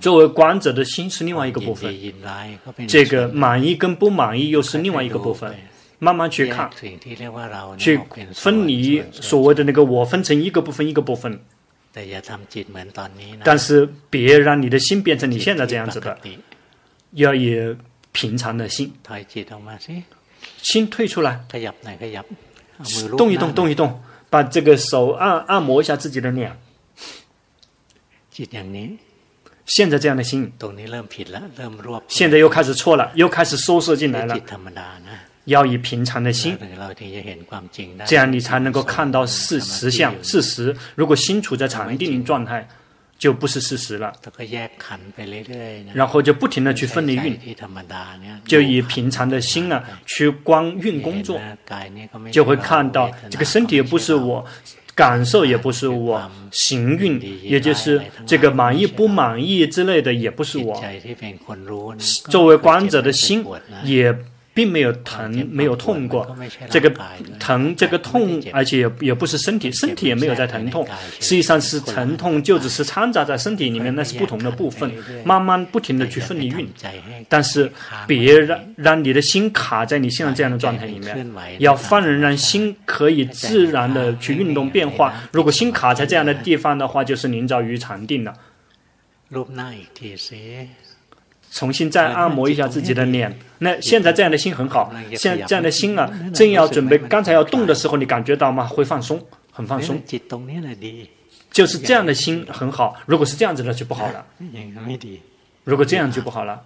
[0.00, 1.94] 作为观者的心是另外一个部分，
[2.88, 5.54] 这个满意跟不满意又是另外一个部分。
[6.04, 6.70] 慢慢去看，
[7.78, 7.98] 去
[8.34, 11.40] 分离所谓的那个我，分成一个部分一个部分。
[13.44, 16.18] 但是别让你的心变成你现在这样子的，
[17.12, 17.76] 要以
[18.12, 18.92] 平常的心，
[20.60, 21.44] 心退出来，
[23.16, 26.56] 动一动，动一动，把这个手按按摩一下自己的脸。
[29.66, 30.52] 现在这样的心，
[32.08, 34.36] 现在又开始错了，又开始收摄进来了。
[35.44, 36.56] 要以平常的心，
[38.06, 40.14] 这样你才能够看到事实相。
[40.22, 42.66] 事实，如果心处在禅定状态，
[43.18, 44.10] 就不是事实了。
[45.92, 47.38] 然后就不停的去分离运，
[48.46, 51.38] 就以平常的心呢去光运工作，
[52.32, 54.42] 就会看到这个身体也不是我，
[54.94, 60.82] 感受也不是我，行运也就是这个满意不满意之类的也不是我。
[62.30, 63.44] 作为观者的心
[63.84, 64.16] 也。
[64.54, 66.34] 并没有疼，没有痛过。
[66.70, 66.88] 这个
[67.40, 70.86] 疼，这个痛，而且也也不是身体，身体也没有在疼痛。
[71.18, 74.90] 实际上是疼痛，就只是掺杂在身体里面，那是不同的部分。
[75.24, 76.68] 慢慢不停的去分离运，
[77.28, 77.70] 但是
[78.06, 81.26] 别让让你的心卡在你现在这样的状态里面，
[81.58, 85.12] 要放任让心可以自然的去运动变化。
[85.32, 88.32] 如果心卡在这样的地方的话，就是临着于禅定了。
[91.54, 93.32] 重新再按摩一下自己的脸。
[93.58, 98.66] 那现在这样的心很好，现在这样的心啊，正要准备，刚才要动的时候，你感觉到吗？
[98.66, 100.02] 会放松，很放松。
[101.52, 102.96] 就是这样的心很好。
[103.06, 104.26] 如果是这样子的就不好了。
[105.62, 106.60] 如果这样就不好了，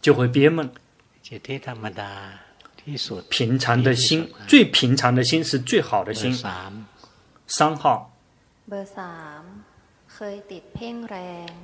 [0.00, 0.70] 就会憋闷。
[3.28, 6.34] 平常的心，最平常的心是最好的心。
[7.46, 8.10] 三号。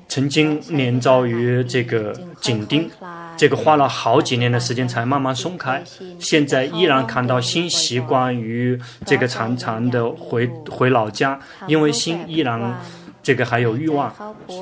[0.08, 2.90] 曾经连遭于这个紧盯，
[3.36, 5.82] 这个花了好几年的时间才慢慢松开。
[6.18, 12.80] 现在依然看到新习惯于这个常常的回回老家，因为心依然
[13.22, 14.10] 这个还有欲望。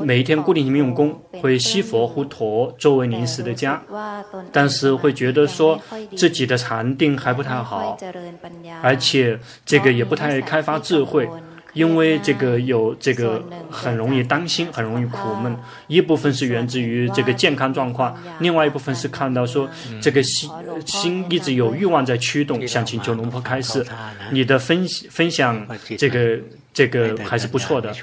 [0.02, 3.80] 每一天固定性用功，会西佛胡陀作为临时的家，
[4.50, 5.80] 但是会觉得说
[6.16, 7.96] 自己的禅定还不太好，
[8.82, 11.28] 而且这个也不太开发智慧。
[11.74, 15.54] 因为这个有这个很容易担心，很容易苦闷。
[15.86, 19.68] 一部分是源自于这个健康状况，另外一部分是看到说
[20.00, 20.48] 这个心
[20.86, 22.66] 心一直有欲望在驱动。
[22.66, 23.84] 想请求龙婆开示，
[24.32, 25.66] 你的分分享
[25.98, 26.38] 这个
[26.74, 27.94] 这个还是不错的。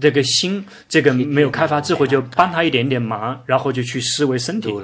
[0.00, 4.74] 这个心这个没有开发智慧，就帮他一点点忙，然后就去思维身体。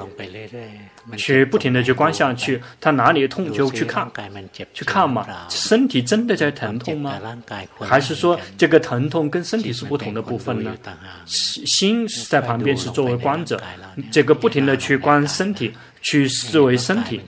[1.17, 4.09] 去不停的去观下去，他哪里痛就去看，
[4.73, 5.27] 去看嘛。
[5.49, 7.19] 身体真的在疼痛吗？
[7.81, 10.73] 还是说这个疼痛跟身体是不同的部分呢？
[11.27, 13.61] 心在旁边是作为观者，
[14.13, 15.73] 这个不停的去观身体。
[16.03, 17.21] 去视为身体，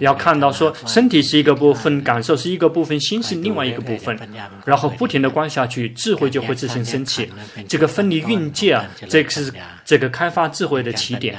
[0.00, 4.18] 要看到说身体是一个部分，感受是一个部分，心是另外一个部分，
[4.64, 7.30] 然后不停的观下去，智慧就会自行升起。
[7.68, 9.52] 这个分离运界啊，这个是
[9.84, 11.36] 这个开发智慧的起点，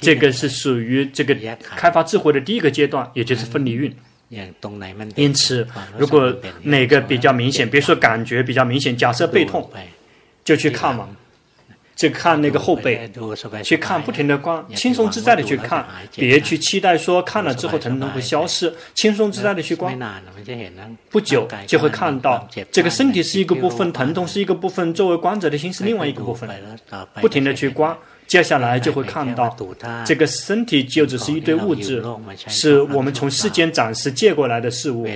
[0.00, 1.36] 这个是属于这个
[1.76, 3.94] 开发智慧的第一个阶段，也就是分离运。
[5.14, 5.68] 因此，
[5.98, 9.70] 如果哪个比较明显，比如说感觉比较明显，假设背痛，
[10.42, 11.06] 就去看嘛。
[11.94, 13.10] 就看那个后背，
[13.62, 19.98] 去看不停的观，轻松自在的去看，别去期待说看了之后疼痛会消失，轻松自在的去观，
[21.10, 26.48] 不久就会看到这个身体是一个部分，疼痛是一个部分，作为观者的心是另外一个部分，
[27.20, 27.96] 不停的去观。
[28.26, 29.54] 接下来就会看到，
[30.04, 32.02] 这个身体就只是一堆物质，
[32.48, 35.06] 是我们从世间暂时借过来的事物。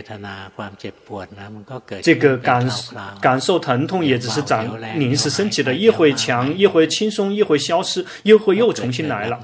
[2.03, 2.69] 这个感
[3.21, 9.41] 感受疼痛也只是暂临时升起的，一会强，一会轻松，一会消失，一会又重新来了。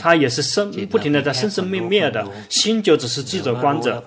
[0.00, 4.02] 它也是生不停的在生生灭灭的，心就只是智者观者，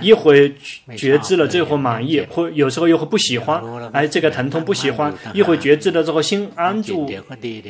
[0.00, 0.54] 一会
[0.96, 3.60] 觉知了，这会满意，会有时候又会不喜欢，
[3.92, 7.10] 哎，这个疼痛不喜欢，一会觉知了之后心安住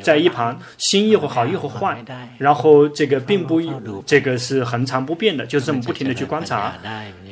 [0.03, 0.58] 在一旁。
[0.77, 2.05] 心一会好一会坏，
[2.39, 3.61] 然后这个并不，
[4.07, 6.75] 这个是恒常不变的，就这么不停的去观察，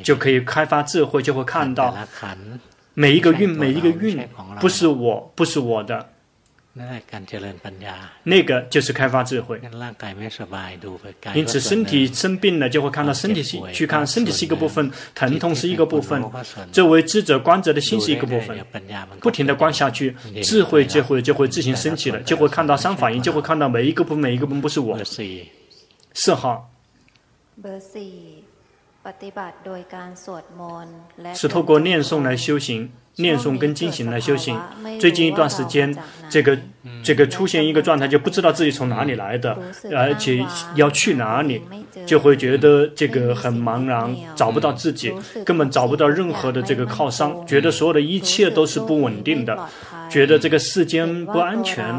[0.03, 1.95] 就可以开发智慧，就会看到
[2.93, 4.27] 每一个运，每一个运
[4.59, 6.09] 不是我，不是我的，
[8.23, 9.59] 那个就是开发智慧。
[11.33, 16.23] 因此，身体生病了，就会看到身体是去看身体是一个部分，疼痛是一个部分，
[16.71, 18.57] 作为知者观者的心是一个部分，
[19.19, 24.97] 不停的观下去，智慧就会就会自行升起了，就会看到三法印，就会看到每一个部分每一个部分不是我。
[26.13, 26.71] 四号。
[31.33, 34.59] 是透过念诵来修行，念诵跟经行来修行。
[34.99, 35.95] 最近一段时间，
[36.29, 36.57] 这个
[37.03, 39.57] 这个出现一个状态，就不知道自己从哪里来的，
[39.95, 40.43] 而且
[40.75, 41.61] 要去哪里，
[42.05, 45.13] 就会觉得这个很茫然，找不到自己，
[45.45, 49.57] 根本找不到任何的这个靠山，觉得所有的一切都是不稳定的，
[50.09, 51.95] 觉得这个世间不安全，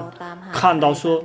[0.53, 1.25] 看到说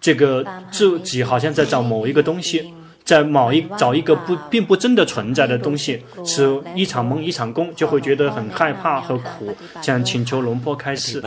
[0.00, 2.72] 这个自己好像在找某一个东西。
[3.04, 9.54] 在某一找一个不并不真的存在的东西，是一场梦一场空，就会觉得很害怕和苦。
[9.82, 11.22] 想请求龙婆开示，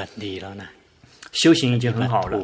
[1.31, 2.39] 修行已经很好了，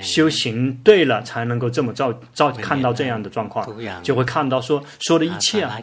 [0.00, 3.64] 修行对了才能够这么照照看到这样的状况，
[4.02, 5.80] 就会看到说说的一切啊，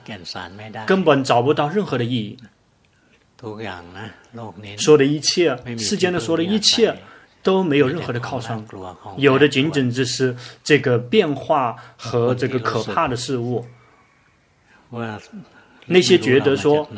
[0.85, 2.37] 根本找不到任何的意义，
[4.77, 6.93] 说的一切，世间的说的一切。
[7.45, 8.65] 都没有任何的靠山，
[9.17, 13.63] 有的仅仅只是这个变化和这个可怕的事物。
[15.85, 16.89] 那些觉得说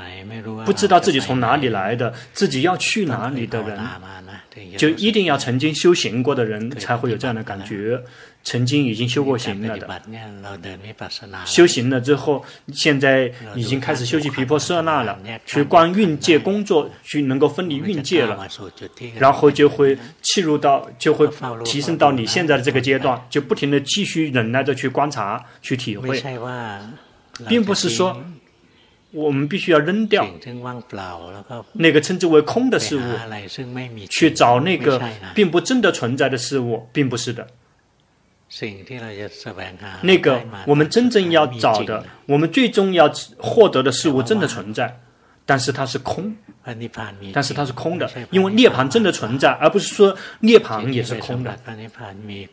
[0.65, 3.77] 不知道自己从哪里来的，自己要去哪里的人，
[4.77, 8.01] 就一定要曾经修行过的人才会有这样的感觉。
[8.47, 10.01] 曾经已经修过行了的，
[11.45, 12.41] 修行了之后，
[12.71, 18.47] 现在已经开始修习皮婆舍那了，去观运界工作，去能够分离运界了，
[19.15, 21.27] 然后就会切入到，就会
[21.65, 26.23] 提升到你现在的这个阶段，就不停的继续忍耐着去观察、去体会，
[27.49, 28.17] 并不是说
[29.11, 30.25] 我们必须要扔掉
[31.73, 33.01] 那个称之为空的事物，
[34.09, 35.01] 去找那个
[35.35, 37.45] 并不真的存在的事物，并不是的。
[40.01, 44.97] 那个我们真正要找的，我们最终要获得的事物真的存在，
[45.45, 46.33] 但是它是空，
[47.33, 51.57] 但是它是空的，因为涅槃真的存在，而不是说涅槃也是空的。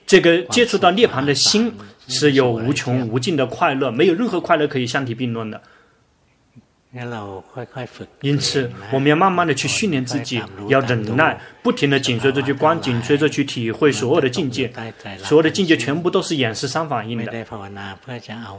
[0.06, 1.72] 这个接触到涅槃的心
[2.08, 5.60] 是有无穷无尽的快乐，没有任何快乐可以相提并论的。
[8.20, 14.72] 因此，我们要慢慢的去训练自己，要忍耐，不停的紧随着去观，紧随着去体会所有的境界，
[15.18, 17.46] 所有的境界全部都是掩饰三法印的。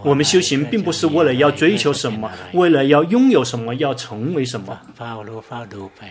[0.03, 4.77] 我们修行并不是为了要追求什么，为了要拥有什么，要成为什么，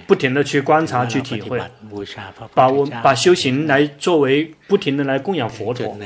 [0.07, 1.61] 不停的去观察去体会，
[2.55, 5.97] 把我把修行来作为不停的来供养佛陀。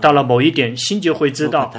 [0.00, 1.72] 到了某一点，心就会知道，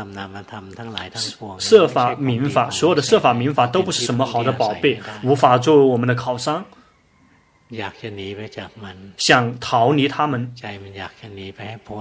[1.60, 3.02] 设法、明法，所有的。
[3.02, 6.64] 设法明法都不是什么好的宝贝，无法作为我们的靠山。
[9.18, 10.54] 想逃离他们，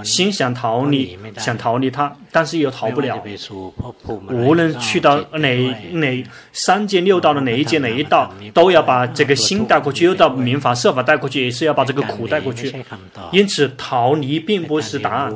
[0.05, 3.25] 心想逃离，想逃离他，但是又逃不了。
[4.29, 5.57] 无论去到哪
[5.93, 12.71] 哪三界六道的哪一界哪一道，都要把这个心带过去，又到民法设法带过去，也是要把这个苦带过去。
[13.33, 15.33] 因此，逃离并不是答案，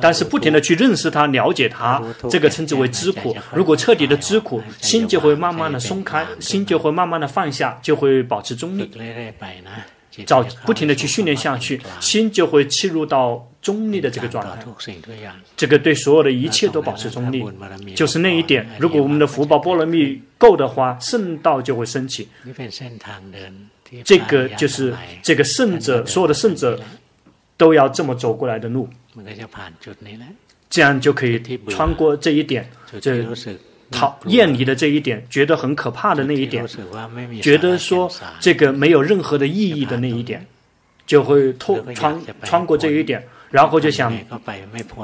[0.00, 3.36] 但是不停的去认识它、了解它，这个称之为知苦。
[3.54, 8.87] 如果彻底的知苦，心就会慢慢的松开，心就会慢慢的放下，就会保持中立。
[10.26, 14.58] 找不停的去训练下去，心就会切入到中立的这个状态。
[15.56, 17.44] 这个对所有的一切都保持中立，
[17.94, 18.68] 就是那一点。
[18.78, 22.28] 如果我们的福报波罗蜜够的话，圣道就会升起。
[24.04, 26.80] 这个就是这个圣者，所有的圣者
[27.56, 28.88] 都要这么走过来的路，
[30.68, 32.68] 这样就可以穿过这一点。
[33.00, 33.24] 这。
[33.90, 36.66] 讨厌离的这一点，觉得很可怕的那一点，
[37.40, 40.46] 觉得说这个没有任何的意义的那一点，
[41.06, 44.12] 就会透穿穿过这一点，然后就想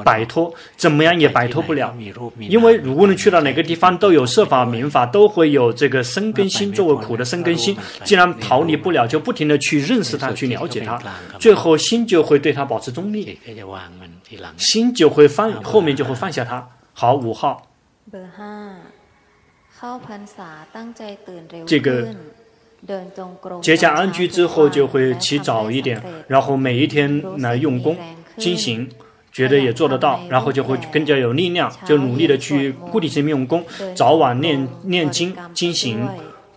[0.03, 1.95] 摆脱，怎么样也摆脱不了，
[2.39, 11.01] 因为无论去到哪个地方，都有设法明法，都会有这个生根心作为苦的生根心，既然逃离不了，就不停的去认识它，去了解它，
[11.39, 13.39] 最后心就会对它保持中立，
[14.57, 16.67] 心就会放，后面就会放下它。
[16.93, 17.65] 好，五号。
[21.65, 22.15] 这个
[23.61, 27.97] 结下安居之后就会起早一点，然后每一天来用功
[28.37, 28.87] 精行，
[29.31, 36.07] 觉得也做得到，然后就会更加有力量，就努力的去固定性用功，早晚念念经精行，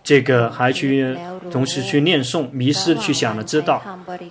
[0.03, 1.17] 这个还去
[1.51, 3.81] 同时去念诵，迷失去想了知道，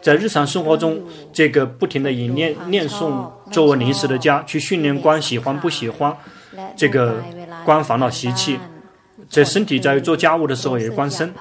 [0.01, 1.03] 在日常生活中，
[1.33, 6.17] 这个不停的以念念诵作为临时的家，去训练观喜欢不喜欢。
[6.77, 7.23] 这个
[7.65, 8.59] 观烦恼习气，
[9.29, 11.33] 在身体在做家务的时候也观身，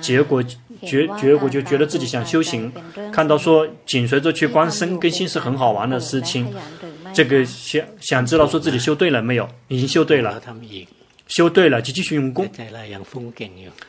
[0.00, 0.42] 结果
[0.86, 2.72] 觉结果就觉得自己想修行，
[3.12, 6.52] 看到说紧随着去观身跟心是很好玩的事情，
[7.12, 9.48] 这个想想知道说自己修对了没有？
[9.68, 10.40] 已经修对了，
[11.26, 12.48] 修对了就继续用功，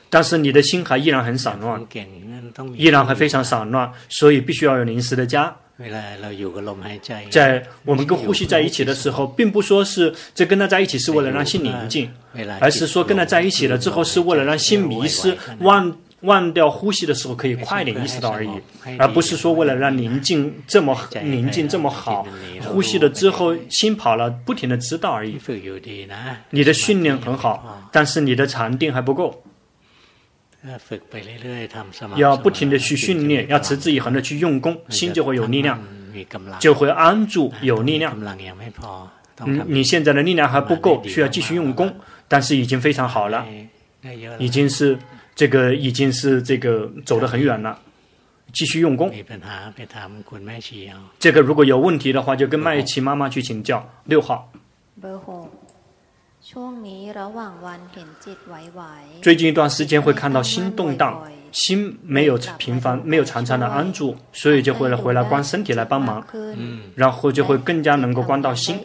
[0.10, 1.82] 但是你的心还依然很散乱，
[2.76, 5.56] 依然还非常散乱，所以必须要有临时的家。
[7.30, 12.10] 在我们跟呼吸在一起的时候，并不说是这跟他在一起是为了让心宁静，
[12.60, 18.50] 而是说跟他在一起了之后是为了让心迷失，忘忘掉呼吸的时候可以快点意识到而已，
[19.00, 22.28] 而不是说为了让宁静这么宁静这么好，
[22.62, 25.38] 呼吸了之后心跑了，不停的知道而已。
[26.52, 29.44] 你的训练很好，但是你的禅定还不够。
[32.16, 35.82] 要不停的去训练，要持之以恒的去用功，心就会有力量，
[36.60, 38.16] 就会安住有力量。
[39.44, 41.92] 嗯，你现在的力量还不够，需要继续用功，
[42.28, 43.44] 但是已经非常好了，
[44.38, 44.98] 已经是
[45.34, 47.80] 这个已经是这个走得很远了，
[48.54, 49.12] 继续用功。
[51.18, 53.90] 这个如果有问题的话，就跟麦琪妈妈去请教。
[54.06, 54.52] 六号。
[59.22, 66.22] 最近一段时间会看到心动荡，心没有频繁，没有常常的安住，所以就会回来关身体来帮忙，
[66.96, 68.78] 然后就会更加能够关到心，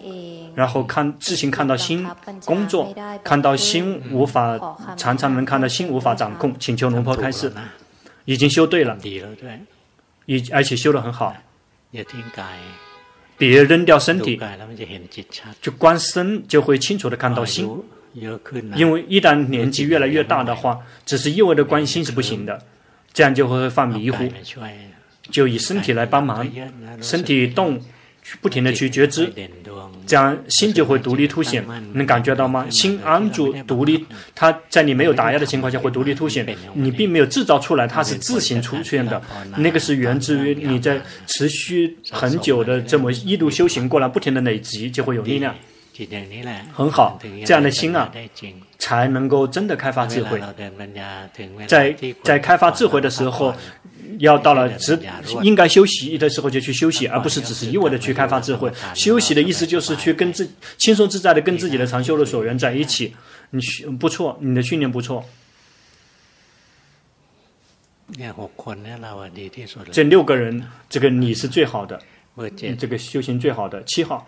[0.55, 2.07] 然后看自行看到心
[2.45, 2.95] 工作，
[3.25, 4.59] 看到心无法
[4.97, 7.53] 常常能看到心无法掌控，请求龙婆开示，
[8.27, 8.97] 已经修对了，
[10.27, 11.35] 已而且修得很好。
[13.39, 14.41] 别扔掉身体，
[15.61, 17.69] 就观身就会清楚的看到心。
[18.75, 22.59] 因为一旦年纪越来越大的话，只是一味的观心是不行的，
[23.13, 24.27] 这样就会犯迷糊。
[25.31, 26.49] 就以身体来帮忙，
[27.03, 27.81] 身体动，
[28.41, 29.33] 不停地去觉知。
[30.07, 31.65] 这样心就会独立凸显，
[31.95, 32.65] 能感觉到吗？
[32.71, 39.21] 心安住独立，它在你没有打压的情况下会独立凸显，你并没有制造出来，它是自行出现的。
[39.57, 45.55] 那个是源自于你在持续很久的这么一路修行过来，不停的累积，就会有力量。
[46.73, 48.13] 很好，这样的心啊，
[48.79, 50.41] 才能够真的开发智慧。
[51.67, 53.55] 在在开发智慧的时候。
[54.21, 54.99] 要到了只
[55.43, 58.73] 应该休息的时候就去休息，而不是只是一味的去开发智慧。
[58.95, 60.49] 休息的意思就是去跟自
[60.79, 63.15] 轻松自在的跟自己的常修的所缘在一起。
[63.51, 63.61] 你
[63.99, 65.23] 不错，你的训练不错。
[69.93, 72.01] 这六个人，这个你是最好的，
[72.79, 74.27] 这个修行最好的七号。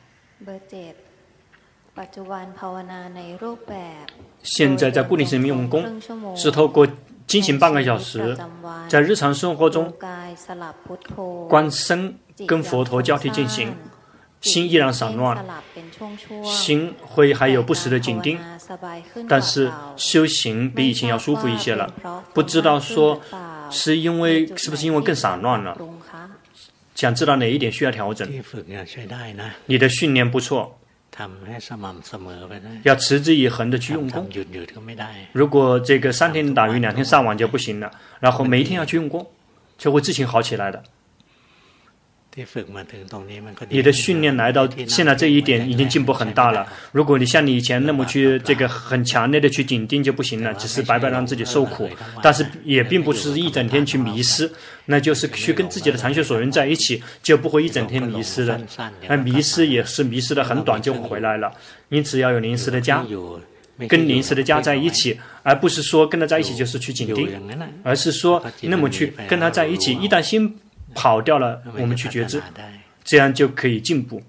[4.43, 6.01] 现在在固定时间用功，
[6.37, 6.87] 是透过。
[7.29, 8.35] 进行半个小时，
[8.89, 9.93] 在日常生活中，
[11.47, 13.71] 观身跟佛陀交替进行，
[14.41, 15.45] 心依然散乱，
[16.43, 18.41] 心会还有不时的紧盯，
[19.29, 21.93] 但是修行比以前要舒服一些了。
[22.33, 23.21] 不知道说
[23.71, 25.77] 是因为是不是因为更散乱了？
[26.95, 28.27] 想知道哪一点需要调整？
[29.67, 30.79] 你的训练不错。
[32.85, 34.29] 要持之以恒的去用功。
[35.33, 37.91] 如果这个三天打鱼两天晒网就不行了，
[38.21, 39.27] 然后每一天要去用功，
[39.77, 40.83] 就会自行好起来的。
[43.69, 46.65] 你的训练来到现在这一点已经进步很大了。
[46.93, 51.89] 如果你像你以前那么去这个很强烈的去紧盯就不行了，只是白白让自己受苦。
[52.23, 54.49] 但是也并不是一整天去迷失，
[54.85, 58.61] 那就是去跟自己的禅修所缘在一起，就不会一整天迷失了。
[59.09, 61.51] 那迷失也是迷失的很短就回来了。
[61.89, 63.05] 因此要有临时的家，
[63.89, 67.29] 跟临时的家在一起，而不是说跟他在一起就是去紧盯，
[67.83, 70.57] 而是说那么去跟他在一起，一旦心。
[70.99, 72.43] 跑掉了，我们去觉知，
[73.05, 74.21] 这样就可以进步。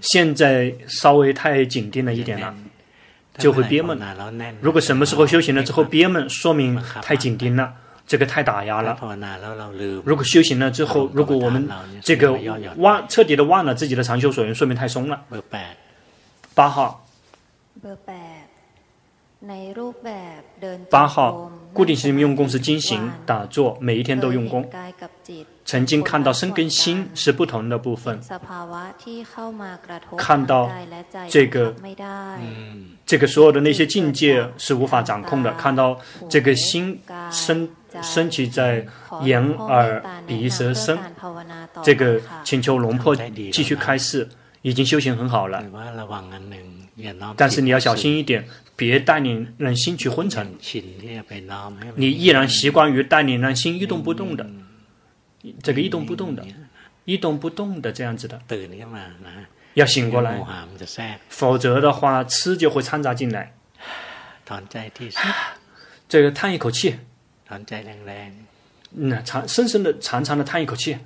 [0.00, 2.54] 现在稍微太紧盯了一点了，
[3.38, 3.98] 就会憋闷。
[4.60, 7.74] 如果什么时候修行了之后憋闷，说明太紧盯了，
[8.06, 8.96] 这个太打压了。
[10.04, 11.68] 如果修行了之后，如果我们
[12.00, 12.38] 这个
[12.76, 15.24] 忘彻底的忘了自己的长修所缘，说明太松了。
[16.54, 17.04] 八号。
[20.88, 24.68] 八号固定性用功是精行打坐，每一天都用功。
[25.64, 28.20] 曾经看到身跟心是不同的部分，
[30.18, 30.68] 看到
[31.28, 31.74] 这个，
[32.40, 35.52] 嗯这个所有的那些境界是无法掌控的。
[35.52, 35.98] 看到
[36.28, 37.00] 这个心
[37.30, 37.68] 升
[38.02, 38.84] 升起在
[39.22, 40.98] 眼耳鼻舌身，
[41.82, 43.14] 这个请求龙婆
[43.52, 44.28] 继续开示，
[44.62, 45.62] 已经修行很好了。
[47.36, 48.48] 但是你要小心一点。
[48.74, 50.56] 别带领人心去昏沉，
[51.94, 54.48] 你依然习惯于带领人心一动不动的，
[55.62, 56.44] 这个一动不动的，
[57.04, 58.40] 一动不动的这样子的，
[59.74, 60.42] 要醒过来，
[61.28, 63.54] 否则的话，吃就会掺杂进来。
[66.08, 66.96] 这个叹一口气，
[68.96, 70.98] 嗯，长深深的、长长的叹一口气。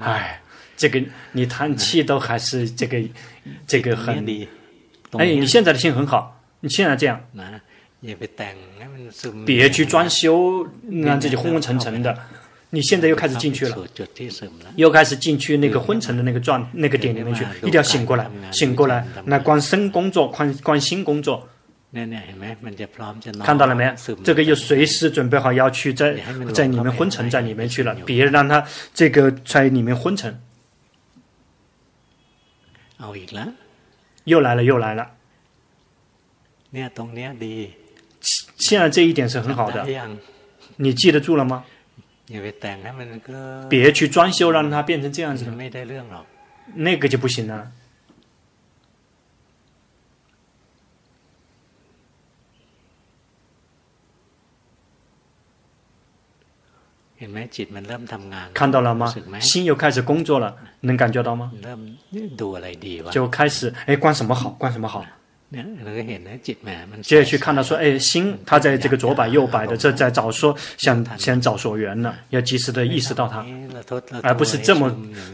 [0.00, 0.42] 哎，
[0.82, 3.00] 这个你叹气都还是这个
[3.68, 4.16] 这个很，
[5.12, 7.20] 哎，你现在的心很好，你现在这样，
[9.46, 10.66] 别去装修，
[11.04, 12.18] 让自己昏昏沉沉的。
[12.70, 13.78] 你现在又开始进去了，
[14.74, 21.48] 又开始进去那个昏沉的那个状那个点里面去，一定要醒过来，醒过来，那关身工作，关关心工作。
[23.44, 23.94] 看到了没？
[24.24, 26.16] 这个又随时准备好要去在
[26.52, 30.36] 在里面昏沉在里面去了，别让他这个在里面昏沉。
[34.24, 35.10] 又来了，又来了。
[38.56, 39.84] 现在这一点是很好的，
[40.76, 41.64] 你记得住了吗？
[43.68, 45.44] 别去装修，让它变成这样子，
[46.74, 47.70] 那个就不行了。
[58.54, 59.14] 看到了吗？
[59.40, 61.52] 心又开始工作了，能感觉到吗？
[63.10, 64.50] 就开始，哎，观什么好？
[64.50, 65.04] 观什么好？
[67.02, 73.44] 接着去看到说，哎，心它在这个左摆右摆的，这在找说，想想找所缘了，要及时的意识到它，
[74.22, 74.90] 而不是这么，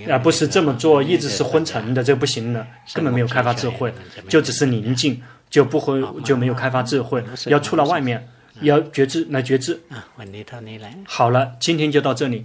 [0.08, 3.94] 而不是这么做，一直是昏沉的，这不行的，根本没有开发智慧，
[4.28, 8.28] 就只是宁静，就不会就没有开发智慧，要出到外面。
[8.62, 10.08] 要觉知，来觉知啊。
[11.06, 12.44] 好了，今天就到这里。